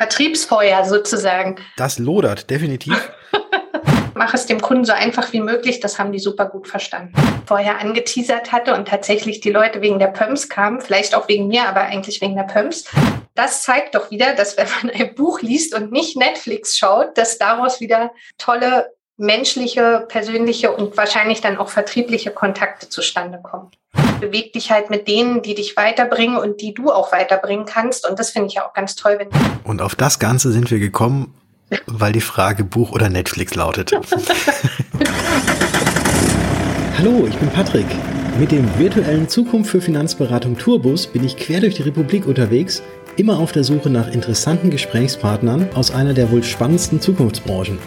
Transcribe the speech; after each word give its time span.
Vertriebsfeuer 0.00 0.86
sozusagen. 0.86 1.56
Das 1.76 1.98
lodert, 1.98 2.48
definitiv. 2.48 3.12
Mach 4.14 4.32
es 4.32 4.46
dem 4.46 4.62
Kunden 4.62 4.86
so 4.86 4.92
einfach 4.92 5.34
wie 5.34 5.40
möglich. 5.40 5.80
Das 5.80 5.98
haben 5.98 6.10
die 6.10 6.18
super 6.18 6.46
gut 6.46 6.68
verstanden. 6.68 7.12
Vorher 7.44 7.80
angeteasert 7.80 8.50
hatte 8.50 8.74
und 8.74 8.88
tatsächlich 8.88 9.40
die 9.40 9.50
Leute 9.50 9.82
wegen 9.82 9.98
der 9.98 10.06
Pumps 10.06 10.48
kamen, 10.48 10.80
vielleicht 10.80 11.14
auch 11.14 11.28
wegen 11.28 11.48
mir, 11.48 11.68
aber 11.68 11.82
eigentlich 11.82 12.22
wegen 12.22 12.34
der 12.34 12.44
Pumps. 12.44 12.86
Das 13.34 13.62
zeigt 13.62 13.94
doch 13.94 14.10
wieder, 14.10 14.34
dass 14.34 14.56
wenn 14.56 14.68
man 14.82 14.90
ein 14.90 15.14
Buch 15.14 15.42
liest 15.42 15.74
und 15.74 15.92
nicht 15.92 16.16
Netflix 16.16 16.78
schaut, 16.78 17.18
dass 17.18 17.36
daraus 17.36 17.82
wieder 17.82 18.10
tolle 18.38 18.94
menschliche, 19.18 20.06
persönliche 20.08 20.72
und 20.72 20.96
wahrscheinlich 20.96 21.42
dann 21.42 21.58
auch 21.58 21.68
vertriebliche 21.68 22.30
Kontakte 22.30 22.88
zustande 22.88 23.38
kommen. 23.42 23.70
Beweg 24.20 24.52
dich 24.52 24.70
halt 24.70 24.90
mit 24.90 25.08
denen, 25.08 25.40
die 25.40 25.54
dich 25.54 25.76
weiterbringen 25.76 26.36
und 26.36 26.60
die 26.60 26.74
du 26.74 26.92
auch 26.92 27.10
weiterbringen 27.10 27.64
kannst. 27.64 28.06
Und 28.08 28.18
das 28.18 28.30
finde 28.30 28.48
ich 28.48 28.54
ja 28.54 28.66
auch 28.68 28.74
ganz 28.74 28.94
toll. 28.94 29.16
Wenn 29.18 29.28
und 29.64 29.80
auf 29.80 29.94
das 29.94 30.18
Ganze 30.18 30.52
sind 30.52 30.70
wir 30.70 30.78
gekommen, 30.78 31.34
weil 31.86 32.12
die 32.12 32.20
Frage 32.20 32.62
Buch 32.64 32.92
oder 32.92 33.08
Netflix 33.08 33.54
lautet. 33.54 33.92
Hallo, 36.98 37.26
ich 37.26 37.36
bin 37.36 37.48
Patrick. 37.48 37.86
Mit 38.38 38.52
dem 38.52 38.68
virtuellen 38.78 39.26
Zukunft 39.28 39.70
für 39.70 39.80
Finanzberatung 39.80 40.58
Tourbus 40.58 41.06
bin 41.06 41.24
ich 41.24 41.38
quer 41.38 41.60
durch 41.60 41.76
die 41.76 41.82
Republik 41.82 42.26
unterwegs, 42.26 42.82
immer 43.16 43.38
auf 43.38 43.52
der 43.52 43.64
Suche 43.64 43.88
nach 43.88 44.12
interessanten 44.12 44.68
Gesprächspartnern 44.70 45.70
aus 45.74 45.90
einer 45.90 46.12
der 46.12 46.30
wohl 46.30 46.42
spannendsten 46.42 47.00
Zukunftsbranchen. 47.00 47.78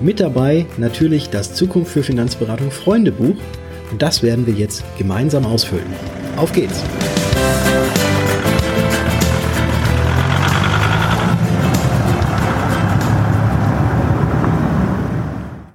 Mit 0.00 0.18
dabei 0.18 0.66
natürlich 0.76 1.30
das 1.30 1.54
Zukunft 1.54 1.92
für 1.92 2.02
Finanzberatung 2.02 2.70
Freundebuch 2.70 3.36
und 3.94 4.02
das 4.02 4.24
werden 4.24 4.44
wir 4.44 4.54
jetzt 4.54 4.82
gemeinsam 4.98 5.46
ausfüllen. 5.46 5.86
Auf 6.36 6.52
geht's! 6.52 6.82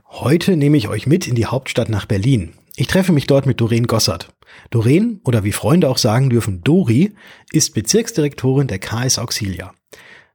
Heute 0.10 0.58
nehme 0.58 0.76
ich 0.76 0.90
euch 0.90 1.08
mit 1.08 1.30
in 1.30 1.36
die 1.36 1.46
Hauptstadt 1.46 1.88
nach 1.88 2.06
Berlin. 2.06 2.52
Ich 2.76 2.88
treffe 2.88 3.14
mich 3.14 3.26
dort 3.26 3.46
mit 3.46 3.62
Doreen 3.62 3.88
Gossert. 3.88 4.28
Doreen, 4.70 5.22
oder 5.24 5.46
wie 5.46 5.54
Freunde 5.54 5.90
auch 5.90 5.98
sagen 5.98 6.30
dürfen, 6.30 6.62
Dori, 6.62 7.14
ist 7.54 7.74
Bezirksdirektorin 7.74 8.68
der 8.68 8.80
KS 8.80 9.18
Auxilia. 9.18 9.74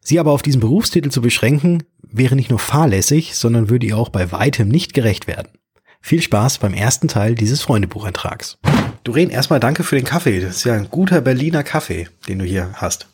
Sie 0.01 0.19
aber 0.19 0.33
auf 0.33 0.41
diesen 0.41 0.63
Berufstitel 0.63 1.11
zu 1.11 1.21
beschränken, 1.21 1.83
wäre 2.01 2.35
nicht 2.35 2.49
nur 2.49 2.59
fahrlässig, 2.59 3.35
sondern 3.35 3.69
würde 3.69 3.87
ihr 3.87 3.99
auch 3.99 4.09
bei 4.09 4.33
weitem 4.33 4.69
nicht 4.69 4.95
gerecht 4.95 5.27
werden. 5.27 5.51
Viel 6.07 6.21
Spaß 6.21 6.59
beim 6.59 6.75
ersten 6.75 7.09
Teil 7.09 7.35
dieses 7.35 7.63
Freundebucheintrags. 7.63 8.59
Doreen, 9.05 9.31
erstmal 9.31 9.59
danke 9.59 9.85
für 9.85 9.97
den 9.97 10.05
Kaffee. 10.05 10.39
Das 10.39 10.57
ist 10.57 10.65
ja 10.65 10.75
ein 10.75 10.91
guter 10.91 11.23
Berliner 11.23 11.63
Kaffee, 11.63 12.09
den 12.29 12.41
du 12.41 12.45
hier 12.45 12.75
hast. 12.75 13.07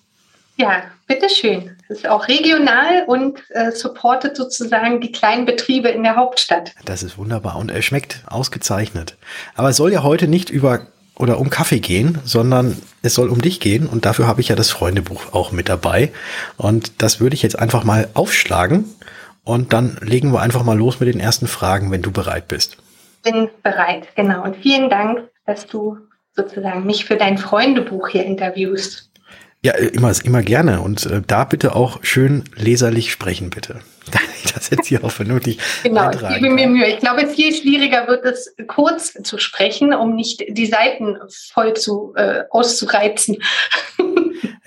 Ja, 0.56 0.82
bitteschön. 1.06 1.76
Das 1.88 1.98
ist 1.98 2.08
auch 2.08 2.26
regional 2.26 3.04
und 3.06 3.38
äh, 3.50 3.70
supportet 3.70 4.36
sozusagen 4.36 5.00
die 5.00 5.12
kleinen 5.12 5.46
Betriebe 5.46 5.88
in 5.88 6.02
der 6.02 6.16
Hauptstadt. 6.16 6.72
Das 6.84 7.04
ist 7.04 7.16
wunderbar 7.16 7.58
und 7.58 7.70
er 7.70 7.80
schmeckt 7.82 8.24
ausgezeichnet. 8.26 9.16
Aber 9.54 9.68
es 9.68 9.76
soll 9.76 9.92
ja 9.92 10.02
heute 10.02 10.26
nicht 10.26 10.50
über 10.50 10.88
oder 11.14 11.38
um 11.38 11.48
Kaffee 11.48 11.78
gehen, 11.78 12.18
sondern 12.24 12.76
es 13.02 13.14
soll 13.14 13.28
um 13.28 13.40
dich 13.40 13.60
gehen 13.60 13.86
und 13.86 14.04
dafür 14.04 14.26
habe 14.26 14.40
ich 14.40 14.48
ja 14.48 14.56
das 14.56 14.70
Freundebuch 14.70 15.32
auch 15.32 15.52
mit 15.52 15.68
dabei 15.68 16.10
und 16.56 17.00
das 17.02 17.20
würde 17.20 17.34
ich 17.34 17.42
jetzt 17.42 17.56
einfach 17.56 17.84
mal 17.84 18.08
aufschlagen 18.14 18.84
und 19.44 19.72
dann 19.72 19.96
legen 20.00 20.32
wir 20.32 20.40
einfach 20.40 20.62
mal 20.62 20.76
los 20.76 21.00
mit 21.00 21.12
den 21.12 21.20
ersten 21.20 21.46
Fragen, 21.46 21.90
wenn 21.90 22.02
du 22.02 22.10
bereit 22.10 22.48
bist. 22.48 22.76
Bin 23.22 23.48
bereit, 23.62 24.08
genau. 24.14 24.44
Und 24.44 24.56
vielen 24.56 24.88
Dank, 24.90 25.28
dass 25.46 25.66
du 25.66 25.98
sozusagen 26.32 26.86
mich 26.86 27.04
für 27.04 27.16
dein 27.16 27.38
Freundebuch 27.38 28.08
hier 28.08 28.24
interviewst. 28.24 29.10
Ja, 29.62 29.72
äh, 29.72 29.88
immer, 29.88 30.12
immer 30.24 30.42
gerne. 30.42 30.80
Und 30.80 31.04
äh, 31.06 31.20
da 31.26 31.44
bitte 31.44 31.74
auch 31.76 32.02
schön 32.02 32.44
leserlich 32.56 33.12
sprechen, 33.12 33.50
bitte. 33.50 33.80
Das 34.54 34.70
jetzt 34.70 34.88
hier 34.88 35.04
auch 35.04 35.12
vernünftig. 35.12 35.58
genau, 35.82 36.10
ich 36.10 36.18
gebe 36.18 36.50
mir 36.50 36.66
Mühe. 36.66 36.86
Ich 36.86 36.98
glaube, 36.98 37.28
viel 37.28 37.54
schwieriger 37.54 38.08
wird 38.08 38.24
es, 38.24 38.54
kurz 38.66 39.12
zu 39.22 39.38
sprechen, 39.38 39.94
um 39.94 40.16
nicht 40.16 40.42
die 40.48 40.66
Seiten 40.66 41.18
voll 41.52 41.74
zu 41.74 42.14
äh, 42.16 42.44
auszureizen. 42.50 43.36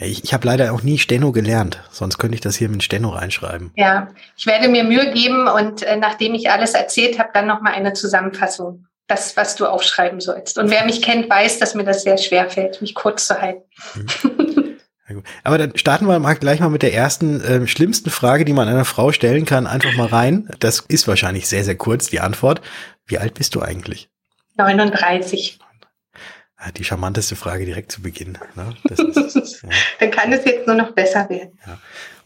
Ich, 0.04 0.24
ich 0.24 0.34
habe 0.34 0.46
leider 0.46 0.74
auch 0.74 0.84
nie 0.84 0.98
Steno 0.98 1.32
gelernt, 1.32 1.82
sonst 1.92 2.18
könnte 2.18 2.36
ich 2.36 2.42
das 2.42 2.56
hier 2.56 2.70
mit 2.70 2.84
Steno 2.84 3.10
reinschreiben. 3.10 3.72
Ja, 3.76 4.10
ich 4.38 4.46
werde 4.46 4.68
mir 4.68 4.84
Mühe 4.84 5.12
geben 5.14 5.48
und 5.48 5.84
äh, 5.84 5.98
nachdem 5.98 6.34
ich 6.34 6.50
alles 6.52 6.74
erzählt 6.74 7.20
habe, 7.20 7.30
dann 7.34 7.48
nochmal 7.48 7.74
eine 7.74 7.94
Zusammenfassung 7.94 8.86
das, 9.08 9.36
was 9.36 9.56
du 9.56 9.66
aufschreiben 9.66 10.22
sollst. 10.22 10.58
Und 10.58 10.70
wer 10.70 10.86
mich 10.86 11.02
kennt, 11.02 11.30
weiß, 11.30 11.60
dass 11.60 11.76
mir 11.76 11.84
das 11.84 12.04
sehr 12.04 12.18
schwer 12.18 12.50
fällt, 12.50 12.82
mich 12.82 12.96
kurz 12.96 13.28
zu 13.28 13.42
halten. 13.42 13.64
Mhm. 15.06 15.24
Aber 15.44 15.58
dann 15.58 15.78
starten 15.78 16.06
wir 16.08 16.18
mal 16.20 16.36
gleich 16.36 16.62
mal 16.62 16.70
mit 16.70 16.82
der 16.82 16.94
ersten 16.94 17.42
äh, 17.42 17.68
schlimmsten 17.68 18.10
Frage, 18.10 18.46
die 18.46 18.54
man 18.54 18.70
einer 18.70 18.86
Frau 18.86 19.12
stellen 19.12 19.46
kann. 19.46 19.68
Einfach 19.68 19.94
mal 19.98 20.08
rein. 20.08 20.50
Das 20.60 20.80
ist 20.80 21.10
wahrscheinlich 21.10 21.48
sehr, 21.48 21.66
sehr 21.66 21.76
kurz, 21.76 22.08
die 22.08 22.22
Antwort. 22.22 22.62
Wie 23.06 23.18
alt 23.18 23.34
bist 23.34 23.54
du 23.54 23.62
eigentlich? 23.62 24.10
39. 24.56 25.60
Die 26.72 26.84
charmanteste 26.84 27.36
Frage 27.36 27.66
direkt 27.66 27.92
zu 27.92 28.02
Beginn. 28.02 28.38
Ne? 28.56 28.76
Ist, 28.90 29.64
ja. 29.64 29.70
Dann 30.00 30.12
kann 30.12 30.32
es 30.32 30.46
jetzt 30.46 30.68
nur 30.68 30.76
noch 30.76 30.92
besser 30.92 31.30
werden. 31.30 31.58
Ja. 31.66 31.78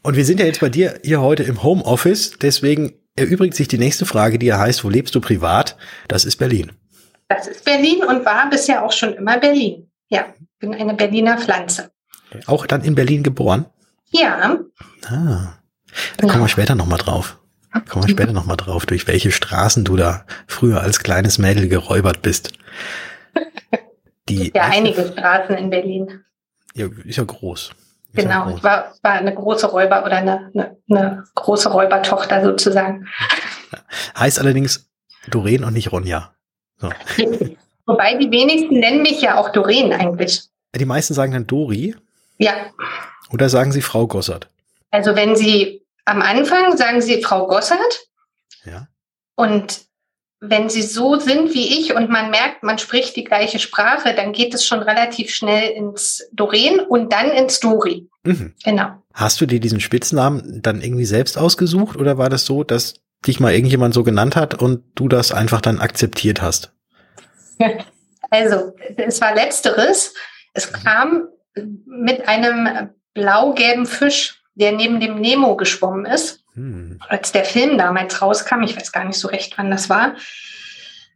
Und 0.04 0.16
wir 0.16 0.26
sind 0.26 0.40
ja 0.40 0.46
jetzt 0.46 0.60
bei 0.60 0.70
dir 0.70 1.00
hier 1.04 1.22
heute 1.22 1.44
im 1.44 1.64
Homeoffice. 1.64 2.38
Deswegen 2.42 2.94
erübrigt 3.16 3.56
sich 3.56 3.68
die 3.68 3.78
nächste 3.78 4.06
Frage, 4.06 4.40
die 4.40 4.46
ja 4.46 4.60
heißt, 4.60 4.84
wo 4.84 4.90
lebst 4.90 5.16
du 5.16 5.22
privat? 5.22 5.76
Das 6.08 6.24
ist 6.24 6.38
Berlin. 6.38 6.72
Das 7.28 7.48
ist 7.48 7.66
Berlin 7.66 8.04
und 8.04 8.26
war 8.26 8.50
bisher 8.50 8.86
auch 8.86 8.92
schon 8.92 9.14
immer 9.14 9.38
Berlin. 9.38 9.90
Ja, 10.10 10.34
bin 10.60 10.74
eine 10.74 10.94
Berliner 10.94 11.38
Pflanze. 11.38 11.92
Auch 12.46 12.66
dann 12.66 12.84
in 12.84 12.96
Berlin 12.96 13.24
geboren? 13.24 13.66
Ja. 14.12 14.60
Ah, 15.08 15.58
da 16.18 16.28
kommen 16.28 16.44
wir 16.44 16.48
später 16.48 16.76
nochmal 16.76 17.00
drauf. 17.00 17.40
Kommen 17.90 18.06
wir 18.06 18.10
später 18.10 18.34
nochmal 18.34 18.58
drauf, 18.58 18.86
durch 18.86 19.08
welche 19.08 19.32
Straßen 19.32 19.84
du 19.84 19.98
da 19.98 20.26
früher 20.48 20.82
als 20.82 21.00
kleines 21.00 21.38
Mädel 21.38 21.68
geräubert 21.68 22.22
bist. 22.22 22.54
Die 24.30 24.52
ja, 24.54 24.64
einige 24.64 25.08
Straßen 25.08 25.56
in 25.56 25.70
Berlin. 25.70 26.24
Ja, 26.74 26.88
ist 27.06 27.18
ja 27.18 27.24
groß. 27.24 27.70
Ist 27.70 27.76
genau, 28.14 28.46
groß. 28.46 28.64
War, 28.64 28.94
war 29.02 29.12
eine 29.14 29.34
große 29.34 29.68
Räuber 29.68 30.06
oder 30.06 30.18
eine, 30.18 30.52
eine, 30.54 30.78
eine 30.90 31.24
große 31.36 31.70
Räubertochter 31.70 32.44
sozusagen. 32.44 33.08
Heißt 34.18 34.40
allerdings 34.40 34.90
Doreen 35.30 35.64
und 35.64 35.74
nicht 35.74 35.92
Ronja. 35.92 36.34
So. 36.78 36.90
Wobei 37.86 38.16
die 38.16 38.30
wenigsten 38.32 38.80
nennen 38.80 39.02
mich 39.02 39.22
ja 39.22 39.38
auch 39.38 39.50
Doreen 39.50 39.94
eigentlich. 39.94 40.44
Die 40.76 40.86
meisten 40.86 41.14
sagen 41.14 41.32
dann 41.32 41.48
Dori. 41.48 41.96
Ja. 42.38 42.54
Oder 43.32 43.50
sagen 43.50 43.72
Sie 43.72 43.82
Frau 43.82 44.08
Gossert? 44.08 44.50
Also 44.92 45.16
wenn 45.16 45.36
Sie 45.36 45.86
am 46.06 46.22
Anfang 46.22 46.78
sagen 46.78 47.02
Sie 47.02 47.22
Frau 47.24 47.48
Gossert. 47.48 48.08
Ja. 48.66 48.88
Und 49.36 49.87
wenn 50.40 50.70
Sie 50.70 50.84
so 50.84 51.20
sind 51.20 51.54
wie 51.54 51.80
ich 51.80 51.96
und 51.96 52.10
man 52.10 52.30
merkt, 52.30 52.64
man 52.64 52.78
spricht 52.78 53.16
die 53.16 53.24
gleiche 53.24 53.60
Sprache, 53.60 54.14
dann 54.14 54.34
geht 54.34 54.54
es 54.54 54.66
schon 54.66 54.80
relativ 54.80 55.34
schnell 55.34 55.72
ins 55.72 56.28
Doreen 56.32 56.80
und 56.80 57.12
dann 57.12 57.32
ins 57.32 57.60
Dori. 57.60 58.08
Mhm. 58.24 58.54
Genau. 58.64 58.92
Hast 59.14 59.42
du 59.42 59.46
dir 59.46 59.60
diesen 59.60 59.80
Spitznamen 59.80 60.62
dann 60.62 60.82
irgendwie 60.82 61.06
selbst 61.06 61.38
ausgesucht 61.38 61.98
oder 61.98 62.18
war 62.18 62.30
das 62.30 62.46
so, 62.46 62.64
dass 62.64 62.96
dich 63.26 63.40
mal 63.40 63.54
irgendjemand 63.54 63.94
so 63.94 64.04
genannt 64.04 64.36
hat 64.36 64.62
und 64.62 64.84
du 64.94 65.08
das 65.08 65.32
einfach 65.32 65.62
dann 65.62 65.80
akzeptiert 65.80 66.42
hast? 66.42 66.72
Also, 68.30 68.76
es 68.98 69.22
war 69.22 69.34
letzteres. 69.34 70.14
Es 70.54 70.74
kam 70.74 71.30
mit 71.86 72.28
einem 72.28 72.90
blau-gelben 73.14 73.86
Fisch, 73.86 74.44
der 74.58 74.72
neben 74.72 75.00
dem 75.00 75.20
Nemo 75.20 75.56
geschwommen 75.56 76.06
ist. 76.06 76.44
Hm. 76.54 77.00
Als 77.08 77.32
der 77.32 77.46
Film 77.46 77.78
damals 77.78 78.22
rauskam, 78.22 78.64
ich 78.64 78.76
weiß 78.76 78.92
gar 78.92 79.06
nicht 79.06 79.20
so 79.20 79.28
recht, 79.28 79.58
wann 79.58 79.70
das 79.72 79.90
war, 79.90 80.16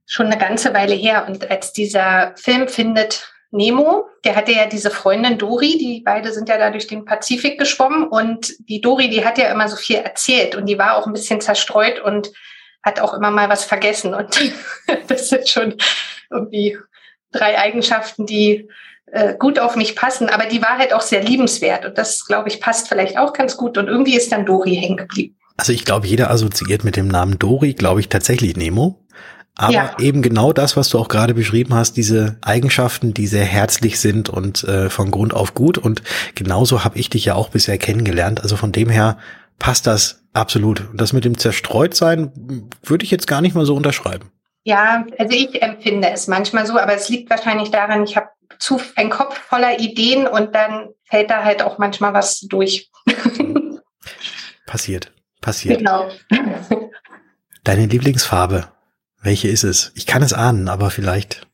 schon 0.06 0.28
eine 0.28 0.38
ganze 0.38 0.74
Weile 0.74 0.94
her. 0.94 1.25
Und 1.28 1.50
als 1.50 1.74
dieser 1.74 2.34
Film 2.38 2.68
findet 2.68 3.34
Nemo, 3.50 4.07
der 4.24 4.35
hatte 4.35 4.52
ja 4.52 4.68
diese 4.68 4.91
Freundin 4.91 5.38
Dori, 5.38 5.78
die 5.78 6.02
beide 6.06 6.31
sind 6.31 6.47
ja 6.50 6.57
da 6.57 6.69
durch 6.69 6.88
den 6.88 7.03
Pazifik 7.03 7.59
geschwommen 7.59 8.07
und 8.07 8.53
die 8.69 8.79
Dori, 8.79 9.09
die 9.09 9.25
hat 9.25 9.38
ja 9.38 9.52
immer 9.52 9.68
so 9.68 9.75
viel 9.75 9.97
erzählt 9.97 10.55
und 10.55 10.67
die 10.67 10.78
war 10.78 10.96
auch 10.96 11.08
ein 11.08 11.14
bisschen 11.14 11.41
zerstreut 11.41 11.99
und 11.99 12.32
hat 12.84 12.99
auch 12.99 13.14
immer 13.14 13.32
mal 13.32 13.49
was 13.49 13.66
vergessen 13.66 14.14
und 14.14 14.40
das 15.08 15.29
sind 15.29 15.49
schon 15.49 15.76
irgendwie 16.29 16.78
drei 17.32 17.58
Eigenschaften, 17.59 18.26
die 18.26 18.70
gut 19.40 19.59
auf 19.59 19.75
mich 19.75 19.96
passen, 19.96 20.29
aber 20.29 20.46
die 20.46 20.61
war 20.61 20.78
halt 20.78 20.93
auch 20.93 21.02
sehr 21.02 21.23
liebenswert 21.23 21.85
und 21.85 21.97
das, 21.97 22.25
glaube 22.25 22.49
ich, 22.49 22.61
passt 22.61 22.87
vielleicht 22.87 23.17
auch 23.17 23.34
ganz 23.34 23.58
gut 23.58 23.78
und 23.78 23.87
irgendwie 23.87 24.16
ist 24.16 24.31
dann 24.31 24.46
Dori 24.46 24.75
hängen 24.75 24.97
geblieben. 24.97 25.35
Also 25.58 25.73
ich 25.73 25.85
glaube, 25.85 26.08
jeder 26.08 26.31
assoziiert 26.31 26.84
mit 26.84 26.96
dem 26.96 27.08
Namen 27.08 27.37
Dori, 27.37 27.73
glaube 27.73 27.99
ich, 27.99 28.09
tatsächlich 28.09 28.55
Nemo. 28.55 28.97
Aber 29.55 29.73
ja. 29.73 29.96
eben 29.99 30.22
genau 30.22 30.53
das, 30.53 30.78
was 30.78 30.90
du 30.90 30.97
auch 30.97 31.08
gerade 31.08 31.34
beschrieben 31.34 31.75
hast, 31.75 31.97
diese 31.97 32.37
Eigenschaften, 32.41 33.13
die 33.13 33.28
sehr 33.28 33.46
herzlich 33.46 33.99
sind 33.99 34.29
und 34.29 34.63
äh, 34.63 34.90
von 34.90 35.11
Grund 35.11 35.34
auf 35.34 35.53
gut. 35.53 35.78
Und 35.78 36.02
genauso 36.35 36.84
habe 36.84 36.97
ich 36.97 37.09
dich 37.09 37.25
ja 37.25 37.35
auch 37.35 37.49
bisher 37.49 37.78
kennengelernt. 37.78 38.41
Also 38.41 38.55
von 38.55 38.72
dem 38.72 38.90
her 38.90 39.17
passt 39.59 39.85
das 39.87 40.23
absolut. 40.34 40.90
Und 40.90 40.99
das 40.99 41.13
mit 41.13 41.25
dem 41.25 41.37
Zerstreutsein 41.37 42.31
würde 42.81 43.03
ich 43.03 43.11
jetzt 43.11 43.28
gar 43.28 43.41
nicht 43.41 43.53
mal 43.53 43.66
so 43.66 43.75
unterschreiben. 43.75 44.31
Ja, 44.63 45.05
also 45.17 45.35
ich 45.35 45.61
empfinde 45.61 46.09
es 46.09 46.28
manchmal 46.28 46.66
so, 46.66 46.79
aber 46.79 46.93
es 46.93 47.09
liegt 47.09 47.29
wahrscheinlich 47.29 47.72
daran, 47.72 48.03
ich 48.03 48.16
habe 48.16 48.28
zu 48.61 48.79
ein 48.96 49.09
Kopf 49.09 49.37
voller 49.37 49.79
Ideen 49.79 50.28
und 50.28 50.55
dann 50.55 50.90
fällt 51.03 51.29
da 51.29 51.43
halt 51.43 51.63
auch 51.63 51.79
manchmal 51.79 52.13
was 52.13 52.41
durch. 52.41 52.90
Passiert. 54.66 55.11
Passiert. 55.41 55.79
Genau. 55.79 56.09
Deine 57.63 57.87
Lieblingsfarbe, 57.87 58.67
welche 59.22 59.47
ist 59.47 59.63
es? 59.63 59.91
Ich 59.96 60.05
kann 60.05 60.22
es 60.22 60.34
ahnen, 60.34 60.69
aber 60.69 60.91
vielleicht 60.91 61.47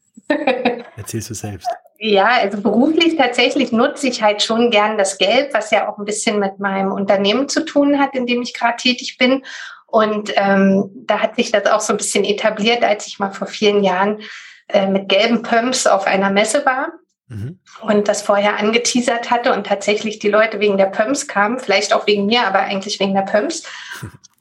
erzählst 0.97 1.29
du 1.29 1.33
selbst. 1.33 1.67
Ja, 1.99 2.27
also 2.27 2.61
beruflich 2.61 3.15
tatsächlich 3.15 3.71
nutze 3.71 4.07
ich 4.07 4.21
halt 4.21 4.43
schon 4.43 4.69
gern 4.69 4.97
das 4.97 5.17
Geld, 5.17 5.53
was 5.53 5.71
ja 5.71 5.89
auch 5.89 5.97
ein 5.97 6.05
bisschen 6.05 6.39
mit 6.39 6.59
meinem 6.59 6.91
Unternehmen 6.91 7.49
zu 7.49 7.65
tun 7.65 7.99
hat, 7.99 8.13
in 8.13 8.27
dem 8.27 8.41
ich 8.41 8.53
gerade 8.53 8.77
tätig 8.77 9.17
bin. 9.17 9.43
Und 9.87 10.33
ähm, 10.35 10.91
da 11.05 11.19
hat 11.19 11.37
sich 11.37 11.51
das 11.51 11.65
auch 11.65 11.79
so 11.79 11.93
ein 11.93 11.97
bisschen 11.97 12.25
etabliert, 12.25 12.83
als 12.83 13.07
ich 13.07 13.17
mal 13.17 13.31
vor 13.31 13.47
vielen 13.47 13.83
Jahren 13.83 14.19
äh, 14.67 14.87
mit 14.87 15.09
gelben 15.09 15.43
Pumps 15.43 15.87
auf 15.87 16.07
einer 16.07 16.29
Messe 16.29 16.65
war 16.65 16.93
mhm. 17.27 17.59
und 17.81 18.07
das 18.07 18.21
vorher 18.21 18.57
angeteasert 18.57 19.31
hatte 19.31 19.53
und 19.53 19.67
tatsächlich 19.67 20.19
die 20.19 20.29
Leute 20.29 20.59
wegen 20.59 20.77
der 20.77 20.87
Pumps 20.87 21.27
kamen, 21.27 21.59
vielleicht 21.59 21.93
auch 21.93 22.07
wegen 22.07 22.25
mir, 22.25 22.45
aber 22.45 22.59
eigentlich 22.59 22.99
wegen 22.99 23.13
der 23.13 23.21
Pumps. 23.21 23.63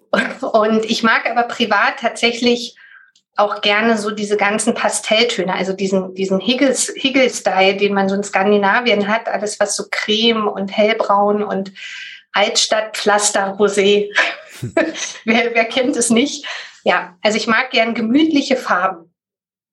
und 0.40 0.84
ich 0.84 1.02
mag 1.02 1.28
aber 1.30 1.44
privat 1.44 1.98
tatsächlich 2.00 2.76
auch 3.36 3.60
gerne 3.60 3.98
so 3.98 4.10
diese 4.10 4.36
ganzen 4.36 4.74
Pastelltöne, 4.74 5.54
also 5.54 5.74
diesen, 5.74 6.14
diesen 6.14 6.40
Higgle-Style, 6.40 7.76
den 7.76 7.92
man 7.92 8.08
so 8.08 8.14
in 8.14 8.24
Skandinavien 8.24 9.08
hat, 9.08 9.28
alles 9.28 9.60
was 9.60 9.76
so 9.76 9.84
creme 9.90 10.48
und 10.48 10.68
hellbraun 10.68 11.42
und 11.42 11.72
Altstadt-Pflaster-Rosé. 12.32 14.10
wer, 15.24 15.54
wer 15.54 15.64
kennt 15.66 15.96
es 15.96 16.10
nicht? 16.10 16.46
Ja, 16.84 17.16
also 17.22 17.36
ich 17.36 17.46
mag 17.46 17.70
gern 17.70 17.94
gemütliche 17.94 18.56
Farben. 18.56 19.05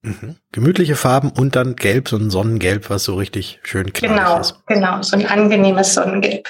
Mhm. 0.03 0.35
Gemütliche 0.51 0.95
Farben 0.95 1.31
und 1.31 1.55
dann 1.55 1.77
gelb, 1.77 2.09
so 2.09 2.17
ein 2.17 2.29
Sonnengelb, 2.29 2.89
was 2.89 3.05
so 3.05 3.15
richtig 3.15 3.59
schön 3.63 3.93
knallig 3.93 4.17
genau, 4.17 4.39
ist. 4.39 4.65
Genau, 4.67 4.91
genau, 4.91 5.01
so 5.01 5.15
ein 5.15 5.25
angenehmes 5.25 5.93
Sonnengelb. 5.93 6.49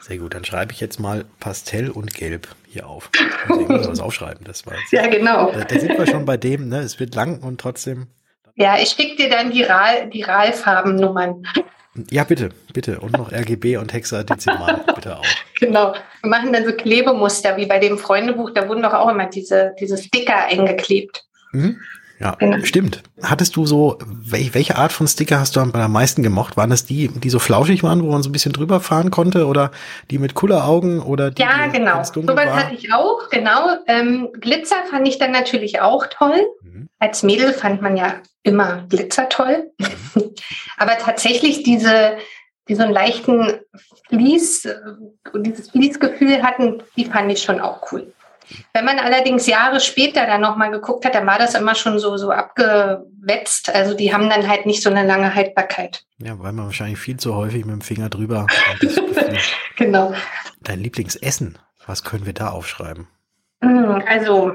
Sehr 0.00 0.18
gut, 0.18 0.34
dann 0.34 0.44
schreibe 0.44 0.72
ich 0.72 0.80
jetzt 0.80 0.98
mal 0.98 1.24
Pastell 1.38 1.90
und 1.90 2.14
Gelb 2.14 2.48
hier 2.66 2.88
auf. 2.88 3.10
Ich 3.48 3.68
muss 3.68 3.88
was 3.88 4.00
aufschreiben, 4.00 4.44
das 4.44 4.66
war 4.66 4.74
jetzt, 4.74 4.92
Ja, 4.92 5.06
genau. 5.06 5.52
Da, 5.52 5.64
da, 5.64 5.78
sind 5.78 5.96
wir 5.96 6.06
schon 6.06 6.24
bei 6.24 6.36
dem, 6.36 6.68
ne? 6.68 6.80
Es 6.80 6.98
wird 6.98 7.14
lang 7.14 7.42
und 7.42 7.60
trotzdem. 7.60 8.08
Ja, 8.56 8.76
ich 8.76 8.90
schicke 8.90 9.16
dir 9.16 9.30
dann 9.30 9.52
die, 9.52 9.62
RAL, 9.62 10.10
die 10.10 10.22
RAL-Farbennummern. 10.22 11.44
Ja, 12.10 12.24
bitte, 12.24 12.50
bitte. 12.72 13.00
Und 13.00 13.12
noch 13.12 13.32
RGB 13.32 13.76
und 13.76 13.92
Hexadezimal, 13.92 14.84
bitte 14.94 15.16
auch. 15.16 15.26
Genau. 15.58 15.94
Wir 16.22 16.30
machen 16.30 16.52
dann 16.52 16.64
so 16.64 16.72
Klebemuster, 16.72 17.56
wie 17.56 17.66
bei 17.66 17.78
dem 17.78 17.98
Freundebuch, 17.98 18.50
da 18.50 18.68
wurden 18.68 18.82
doch 18.82 18.94
auch 18.94 19.08
immer 19.08 19.26
diese, 19.26 19.74
diese 19.78 19.96
Sticker 19.96 20.44
eingeklebt. 20.46 21.24
Mhm. 21.52 21.80
Ja, 22.20 22.34
genau. 22.38 22.62
stimmt. 22.64 23.02
Hattest 23.22 23.56
du 23.56 23.64
so, 23.64 23.96
welche 24.06 24.76
Art 24.76 24.92
von 24.92 25.08
Sticker 25.08 25.40
hast 25.40 25.56
du 25.56 25.60
am 25.60 25.92
meisten 25.92 26.22
gemocht? 26.22 26.54
Waren 26.58 26.68
das 26.68 26.84
die, 26.84 27.08
die 27.08 27.30
so 27.30 27.38
flauschig 27.38 27.82
waren, 27.82 28.02
wo 28.02 28.10
man 28.12 28.22
so 28.22 28.28
ein 28.28 28.32
bisschen 28.32 28.52
drüber 28.52 28.80
fahren 28.80 29.10
konnte 29.10 29.46
oder 29.46 29.70
die 30.10 30.18
mit 30.18 30.34
Kulleraugen 30.34 31.00
oder 31.00 31.30
die? 31.30 31.40
Ja, 31.40 31.66
genau. 31.68 32.04
So 32.04 32.26
was 32.26 32.50
hatte 32.50 32.74
ich 32.74 32.92
auch, 32.92 33.30
genau. 33.30 33.70
Ähm, 33.86 34.28
Glitzer 34.38 34.76
fand 34.90 35.08
ich 35.08 35.18
dann 35.18 35.32
natürlich 35.32 35.80
auch 35.80 36.06
toll. 36.08 36.46
Mhm. 36.62 36.88
Als 36.98 37.22
Mädel 37.22 37.54
fand 37.54 37.80
man 37.80 37.96
ja 37.96 38.16
immer 38.42 38.84
Glitzer 38.90 39.30
toll. 39.30 39.70
Mhm. 39.78 40.34
Aber 40.76 40.98
tatsächlich 40.98 41.62
diese, 41.62 42.18
die 42.68 42.74
so 42.74 42.82
einen 42.82 42.92
leichten 42.92 43.60
Fließ, 44.10 44.66
äh, 44.66 44.76
dieses 45.36 45.70
Fließgefühl 45.70 46.42
hatten, 46.42 46.82
die 46.98 47.06
fand 47.06 47.32
ich 47.32 47.42
schon 47.42 47.60
auch 47.60 47.90
cool. 47.92 48.12
Wenn 48.72 48.84
man 48.84 48.98
allerdings 48.98 49.46
Jahre 49.46 49.80
später 49.80 50.26
dann 50.26 50.40
nochmal 50.40 50.70
geguckt 50.70 51.04
hat, 51.04 51.14
dann 51.14 51.26
war 51.26 51.38
das 51.38 51.54
immer 51.54 51.74
schon 51.74 51.98
so, 51.98 52.16
so 52.16 52.30
abgewetzt. 52.30 53.74
Also 53.74 53.94
die 53.94 54.12
haben 54.12 54.28
dann 54.28 54.48
halt 54.48 54.66
nicht 54.66 54.82
so 54.82 54.90
eine 54.90 55.06
lange 55.06 55.34
Haltbarkeit. 55.34 56.04
Ja, 56.18 56.38
weil 56.38 56.52
man 56.52 56.66
wahrscheinlich 56.66 56.98
viel 56.98 57.16
zu 57.16 57.34
häufig 57.34 57.64
mit 57.64 57.74
dem 57.74 57.80
Finger 57.80 58.08
drüber. 58.08 58.46
genau. 59.76 60.14
Dein 60.62 60.80
Lieblingsessen, 60.80 61.58
was 61.86 62.04
können 62.04 62.26
wir 62.26 62.34
da 62.34 62.50
aufschreiben? 62.50 63.08
Hm, 63.62 64.02
also, 64.06 64.52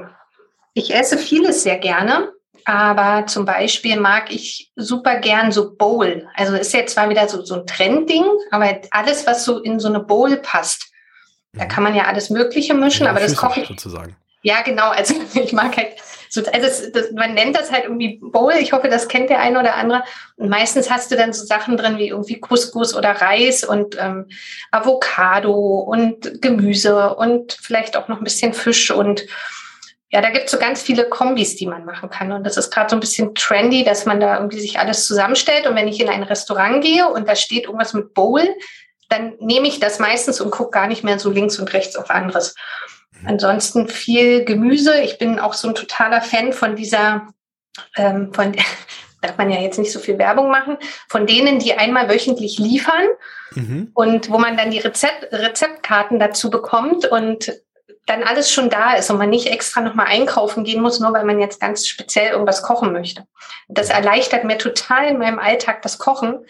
ich 0.74 0.94
esse 0.94 1.18
vieles 1.18 1.62
sehr 1.62 1.78
gerne. 1.78 2.32
Aber 2.68 3.26
zum 3.26 3.44
Beispiel 3.44 3.98
mag 4.00 4.32
ich 4.32 4.72
super 4.74 5.20
gern 5.20 5.52
so 5.52 5.76
Bowl. 5.76 6.28
Also 6.34 6.56
ist 6.56 6.74
jetzt 6.74 6.94
zwar 6.94 7.08
wieder 7.08 7.28
so, 7.28 7.44
so 7.44 7.60
ein 7.60 7.66
Trendding, 7.66 8.24
aber 8.50 8.80
alles, 8.90 9.24
was 9.24 9.44
so 9.44 9.60
in 9.60 9.78
so 9.78 9.86
eine 9.86 10.00
Bowl 10.00 10.36
passt. 10.38 10.90
Da 11.58 11.64
kann 11.66 11.82
man 11.82 11.94
ja 11.94 12.04
alles 12.04 12.30
Mögliche 12.30 12.74
mischen, 12.74 13.04
ja, 13.04 13.10
aber 13.10 13.20
das 13.20 13.36
koche 13.36 13.60
ich. 13.60 13.68
Sozusagen. 13.68 14.16
Ja, 14.42 14.62
genau. 14.62 14.90
Also 14.90 15.14
ich 15.34 15.52
mag 15.52 15.76
halt 15.76 15.88
so, 16.28 16.40
also 16.40 16.60
das, 16.60 16.92
das, 16.92 17.12
man 17.12 17.34
nennt 17.34 17.56
das 17.56 17.72
halt 17.72 17.84
irgendwie 17.84 18.20
Bowl. 18.22 18.52
Ich 18.60 18.72
hoffe, 18.72 18.88
das 18.88 19.08
kennt 19.08 19.30
der 19.30 19.40
eine 19.40 19.58
oder 19.58 19.74
andere. 19.74 20.02
Und 20.36 20.48
meistens 20.48 20.90
hast 20.90 21.10
du 21.10 21.16
dann 21.16 21.32
so 21.32 21.44
Sachen 21.44 21.76
drin 21.76 21.98
wie 21.98 22.08
irgendwie 22.08 22.40
Couscous 22.40 22.94
oder 22.94 23.10
Reis 23.10 23.64
und 23.64 23.96
ähm, 23.98 24.26
Avocado 24.70 25.52
und 25.52 26.42
Gemüse 26.42 27.14
und 27.14 27.56
vielleicht 27.60 27.96
auch 27.96 28.08
noch 28.08 28.18
ein 28.18 28.24
bisschen 28.24 28.52
Fisch 28.52 28.90
und 28.90 29.24
ja, 30.12 30.20
da 30.20 30.30
gibt 30.30 30.44
es 30.44 30.52
so 30.52 30.58
ganz 30.58 30.82
viele 30.82 31.08
Kombis, 31.08 31.56
die 31.56 31.66
man 31.66 31.84
machen 31.84 32.08
kann. 32.10 32.30
Und 32.30 32.44
das 32.44 32.56
ist 32.56 32.70
gerade 32.72 32.88
so 32.88 32.96
ein 32.96 33.00
bisschen 33.00 33.34
trendy, 33.34 33.82
dass 33.82 34.06
man 34.06 34.20
da 34.20 34.36
irgendwie 34.36 34.60
sich 34.60 34.78
alles 34.78 35.04
zusammenstellt. 35.04 35.66
Und 35.66 35.74
wenn 35.74 35.88
ich 35.88 36.00
in 36.00 36.08
ein 36.08 36.22
Restaurant 36.22 36.82
gehe 36.82 37.08
und 37.08 37.28
da 37.28 37.34
steht 37.34 37.64
irgendwas 37.64 37.92
mit 37.92 38.14
Bowl, 38.14 38.40
dann 39.08 39.34
nehme 39.38 39.68
ich 39.68 39.80
das 39.80 39.98
meistens 39.98 40.40
und 40.40 40.50
gucke 40.50 40.70
gar 40.70 40.86
nicht 40.86 41.04
mehr 41.04 41.18
so 41.18 41.30
links 41.30 41.58
und 41.58 41.72
rechts 41.72 41.96
auf 41.96 42.10
anderes. 42.10 42.54
Mhm. 43.20 43.28
Ansonsten 43.28 43.88
viel 43.88 44.44
Gemüse. 44.44 45.00
Ich 45.00 45.18
bin 45.18 45.38
auch 45.38 45.54
so 45.54 45.68
ein 45.68 45.74
totaler 45.74 46.22
Fan 46.22 46.52
von 46.52 46.76
dieser, 46.76 47.28
ähm, 47.96 48.32
von 48.32 48.52
darf 49.22 49.38
man 49.38 49.50
ja 49.50 49.60
jetzt 49.60 49.78
nicht 49.78 49.92
so 49.92 49.98
viel 49.98 50.18
Werbung 50.18 50.50
machen, 50.50 50.76
von 51.08 51.26
denen, 51.26 51.58
die 51.58 51.74
einmal 51.74 52.08
wöchentlich 52.08 52.58
liefern 52.58 53.06
mhm. 53.52 53.90
und 53.94 54.30
wo 54.30 54.38
man 54.38 54.56
dann 54.56 54.70
die 54.70 54.78
Rezept, 54.78 55.32
Rezeptkarten 55.32 56.18
dazu 56.18 56.50
bekommt 56.50 57.06
und 57.06 57.52
dann 58.06 58.22
alles 58.22 58.52
schon 58.52 58.70
da 58.70 58.94
ist 58.94 59.10
und 59.10 59.18
man 59.18 59.30
nicht 59.30 59.48
extra 59.48 59.80
nochmal 59.80 60.06
einkaufen 60.06 60.62
gehen 60.62 60.80
muss, 60.80 61.00
nur 61.00 61.12
weil 61.12 61.24
man 61.24 61.40
jetzt 61.40 61.60
ganz 61.60 61.88
speziell 61.88 62.30
irgendwas 62.30 62.62
kochen 62.62 62.92
möchte. 62.92 63.26
Das 63.68 63.90
erleichtert 63.90 64.44
mir 64.44 64.58
total 64.58 65.08
in 65.08 65.18
meinem 65.18 65.40
Alltag 65.40 65.82
das 65.82 65.98
Kochen, 65.98 66.46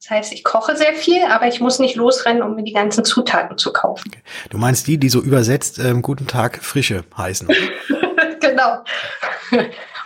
das 0.00 0.10
heißt, 0.10 0.32
ich 0.32 0.44
koche 0.44 0.76
sehr 0.76 0.94
viel, 0.94 1.22
aber 1.24 1.46
ich 1.46 1.60
muss 1.60 1.78
nicht 1.78 1.94
losrennen, 1.94 2.42
um 2.42 2.54
mir 2.54 2.62
die 2.62 2.72
ganzen 2.72 3.04
Zutaten 3.04 3.58
zu 3.58 3.70
kaufen. 3.70 4.10
Du 4.48 4.56
meinst 4.56 4.86
die, 4.86 4.96
die 4.96 5.10
so 5.10 5.20
übersetzt 5.20 5.78
ähm, 5.78 6.00
Guten 6.00 6.26
Tag 6.26 6.64
Frische 6.64 7.04
heißen? 7.18 7.48
genau. 8.40 8.78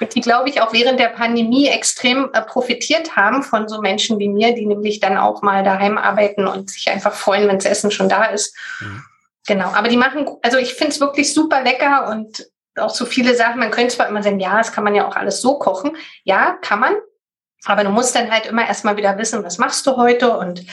Und 0.00 0.14
die, 0.16 0.20
glaube 0.20 0.48
ich, 0.48 0.60
auch 0.60 0.72
während 0.72 0.98
der 0.98 1.10
Pandemie 1.10 1.68
extrem 1.68 2.28
äh, 2.32 2.42
profitiert 2.42 3.14
haben 3.14 3.44
von 3.44 3.68
so 3.68 3.80
Menschen 3.80 4.18
wie 4.18 4.28
mir, 4.28 4.52
die 4.52 4.66
nämlich 4.66 4.98
dann 4.98 5.16
auch 5.16 5.42
mal 5.42 5.62
daheim 5.62 5.96
arbeiten 5.96 6.48
und 6.48 6.70
sich 6.70 6.90
einfach 6.90 7.12
freuen, 7.12 7.46
wenn 7.46 7.58
das 7.58 7.66
Essen 7.66 7.92
schon 7.92 8.08
da 8.08 8.24
ist. 8.24 8.56
Mhm. 8.80 9.04
Genau. 9.46 9.68
Aber 9.74 9.86
die 9.86 9.96
machen, 9.96 10.28
also 10.42 10.58
ich 10.58 10.74
finde 10.74 10.92
es 10.92 11.00
wirklich 11.00 11.32
super 11.32 11.62
lecker 11.62 12.08
und 12.10 12.48
auch 12.76 12.90
so 12.90 13.06
viele 13.06 13.36
Sachen. 13.36 13.60
Man 13.60 13.70
könnte 13.70 13.94
zwar 13.94 14.08
immer 14.08 14.24
sagen, 14.24 14.40
ja, 14.40 14.58
das 14.58 14.72
kann 14.72 14.82
man 14.82 14.96
ja 14.96 15.06
auch 15.06 15.14
alles 15.14 15.40
so 15.40 15.58
kochen. 15.58 15.96
Ja, 16.24 16.58
kann 16.62 16.80
man. 16.80 16.94
Aber 17.64 17.84
du 17.84 17.90
musst 17.90 18.14
dann 18.14 18.30
halt 18.30 18.46
immer 18.46 18.66
erstmal 18.66 18.96
wieder 18.96 19.16
wissen, 19.18 19.44
was 19.44 19.58
machst 19.58 19.86
du 19.86 19.96
heute 19.96 20.36
und 20.36 20.64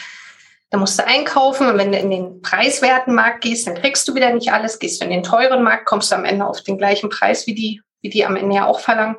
da 0.72 0.78
musst 0.78 0.98
du 0.98 1.06
einkaufen 1.06 1.68
und 1.68 1.78
wenn 1.78 1.92
du 1.92 1.98
in 1.98 2.10
den 2.10 2.42
preiswerten 2.42 3.14
Markt 3.14 3.42
gehst, 3.42 3.68
dann 3.68 3.76
kriegst 3.76 4.08
du 4.08 4.16
wieder 4.16 4.34
nicht 4.34 4.54
alles. 4.54 4.80
Gehst 4.80 5.02
du 5.02 5.06
in 5.06 5.12
den 5.12 5.24
teuren 5.24 5.64
Markt, 5.64 5.86
kommst 5.86 6.12
du 6.12 6.16
am 6.16 6.24
Ende 6.24 6.46
auf 6.46 6.64
den 6.64 6.78
gleichen 6.78 7.10
Preis, 7.10 7.46
wie 7.46 7.54
die, 7.54 7.82
wie 8.02 8.10
die 8.10 8.26
am 8.26 8.38
Ende 8.38 8.56
ja 8.56 8.66
auch 8.66 8.80
verlangen. 8.80 9.18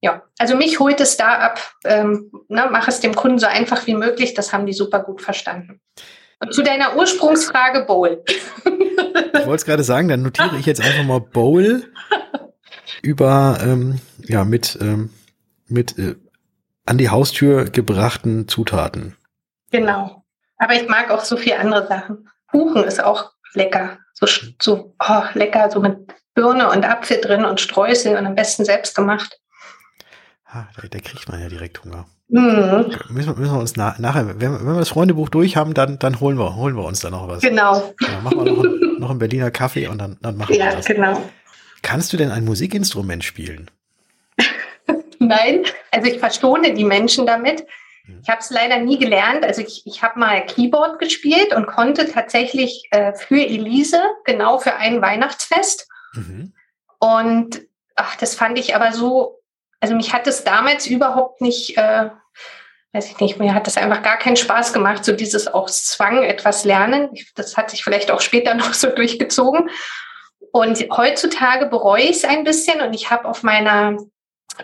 Ja, 0.00 0.22
also 0.38 0.56
mich 0.56 0.80
holt 0.80 1.00
es 1.00 1.16
da 1.16 1.34
ab, 1.34 1.60
ähm, 1.84 2.30
ne, 2.48 2.68
mach 2.70 2.88
es 2.88 3.00
dem 3.00 3.14
Kunden 3.14 3.38
so 3.38 3.46
einfach 3.46 3.86
wie 3.86 3.94
möglich. 3.94 4.32
Das 4.32 4.52
haben 4.52 4.64
die 4.64 4.72
super 4.72 5.00
gut 5.00 5.20
verstanden. 5.20 5.80
Und 6.40 6.54
zu 6.54 6.62
deiner 6.62 6.96
Ursprungsfrage 6.96 7.84
Bowl. 7.84 8.22
Ich 8.24 9.46
wollte 9.46 9.54
es 9.54 9.64
gerade 9.64 9.82
sagen, 9.82 10.08
dann 10.08 10.22
notiere 10.22 10.56
ich 10.58 10.66
jetzt 10.66 10.80
einfach 10.80 11.04
mal 11.04 11.20
Bowl 11.20 11.84
über 13.02 13.58
ähm, 13.60 14.00
ja 14.22 14.44
mit 14.44 14.78
ähm, 14.80 15.10
mit 15.66 15.98
äh, 15.98 16.14
an 16.88 16.98
die 16.98 17.10
Haustür 17.10 17.64
gebrachten 17.66 18.48
Zutaten. 18.48 19.16
Genau. 19.70 20.24
Aber 20.56 20.74
ich 20.74 20.88
mag 20.88 21.10
auch 21.10 21.22
so 21.22 21.36
viele 21.36 21.58
andere 21.58 21.86
Sachen. 21.86 22.28
Kuchen 22.50 22.82
ist 22.84 23.02
auch 23.02 23.32
lecker. 23.52 23.98
So, 24.14 24.26
so 24.60 24.94
oh, 24.98 25.22
lecker, 25.34 25.70
so 25.70 25.80
mit 25.80 25.96
Birne 26.34 26.70
und 26.70 26.84
Apfel 26.84 27.20
drin 27.20 27.44
und 27.44 27.60
Streusel 27.60 28.16
und 28.16 28.26
am 28.26 28.34
besten 28.34 28.64
selbst 28.64 28.96
gemacht. 28.96 29.38
Ah, 30.46 30.64
da, 30.76 30.88
da, 30.88 30.98
kriegt 30.98 31.28
man 31.28 31.40
ja 31.40 31.48
direkt 31.48 31.84
Hunger. 31.84 32.06
Mhm. 32.28 32.94
Müssen, 33.10 33.38
müssen, 33.38 33.52
wir 33.52 33.60
uns 33.60 33.76
na, 33.76 33.94
nachher, 33.98 34.26
wenn, 34.26 34.40
wenn, 34.40 34.64
wir 34.64 34.78
das 34.78 34.88
Freundebuch 34.88 35.28
durch 35.28 35.56
haben, 35.56 35.74
dann, 35.74 35.98
dann 35.98 36.20
holen, 36.20 36.38
wir, 36.38 36.56
holen 36.56 36.74
wir 36.74 36.84
uns 36.84 37.00
da 37.00 37.10
noch 37.10 37.28
was. 37.28 37.42
Genau. 37.42 37.94
Ja, 38.00 38.20
machen 38.22 38.44
wir 38.44 38.52
noch, 38.52 38.64
ein, 38.64 39.00
noch 39.00 39.10
einen 39.10 39.18
Berliner 39.18 39.50
Kaffee 39.50 39.88
und 39.88 39.98
dann, 39.98 40.16
dann 40.22 40.38
machen 40.38 40.54
ja, 40.54 40.66
wir 40.66 40.76
das. 40.76 40.88
Ja, 40.88 40.94
genau. 40.94 41.22
Kannst 41.82 42.12
du 42.12 42.16
denn 42.16 42.30
ein 42.30 42.44
Musikinstrument 42.44 43.24
spielen? 43.24 43.70
Nein, 45.28 45.64
also 45.90 46.10
ich 46.10 46.18
verstohne 46.18 46.72
die 46.72 46.84
Menschen 46.84 47.26
damit. 47.26 47.66
Ich 48.22 48.28
habe 48.28 48.40
es 48.40 48.48
leider 48.48 48.78
nie 48.78 48.98
gelernt. 48.98 49.44
Also 49.44 49.60
ich, 49.60 49.82
ich 49.86 50.02
habe 50.02 50.18
mal 50.18 50.44
Keyboard 50.46 50.98
gespielt 50.98 51.54
und 51.54 51.66
konnte 51.66 52.10
tatsächlich 52.10 52.88
äh, 52.90 53.12
für 53.12 53.44
Elise, 53.44 54.00
genau 54.24 54.58
für 54.58 54.76
ein 54.76 55.02
Weihnachtsfest. 55.02 55.86
Mhm. 56.14 56.54
Und 56.98 57.60
ach, 57.96 58.16
das 58.16 58.34
fand 58.34 58.58
ich 58.58 58.74
aber 58.74 58.92
so, 58.92 59.40
also 59.80 59.94
mich 59.94 60.14
hat 60.14 60.26
es 60.26 60.42
damals 60.42 60.86
überhaupt 60.86 61.42
nicht, 61.42 61.76
äh, 61.76 62.08
weiß 62.92 63.10
ich 63.10 63.20
nicht, 63.20 63.38
mir 63.38 63.52
hat 63.52 63.66
das 63.66 63.76
einfach 63.76 64.02
gar 64.02 64.16
keinen 64.16 64.36
Spaß 64.36 64.72
gemacht, 64.72 65.04
so 65.04 65.12
dieses 65.12 65.46
auch 65.46 65.68
Zwang, 65.68 66.22
etwas 66.22 66.64
lernen. 66.64 67.10
Das 67.34 67.58
hat 67.58 67.70
sich 67.70 67.84
vielleicht 67.84 68.10
auch 68.10 68.22
später 68.22 68.54
noch 68.54 68.72
so 68.72 68.88
durchgezogen. 68.88 69.68
Und 70.50 70.86
heutzutage 70.90 71.66
bereue 71.66 72.04
ich 72.04 72.16
es 72.16 72.24
ein 72.24 72.42
bisschen 72.42 72.80
und 72.80 72.94
ich 72.94 73.10
habe 73.10 73.28
auf 73.28 73.42
meiner 73.42 73.98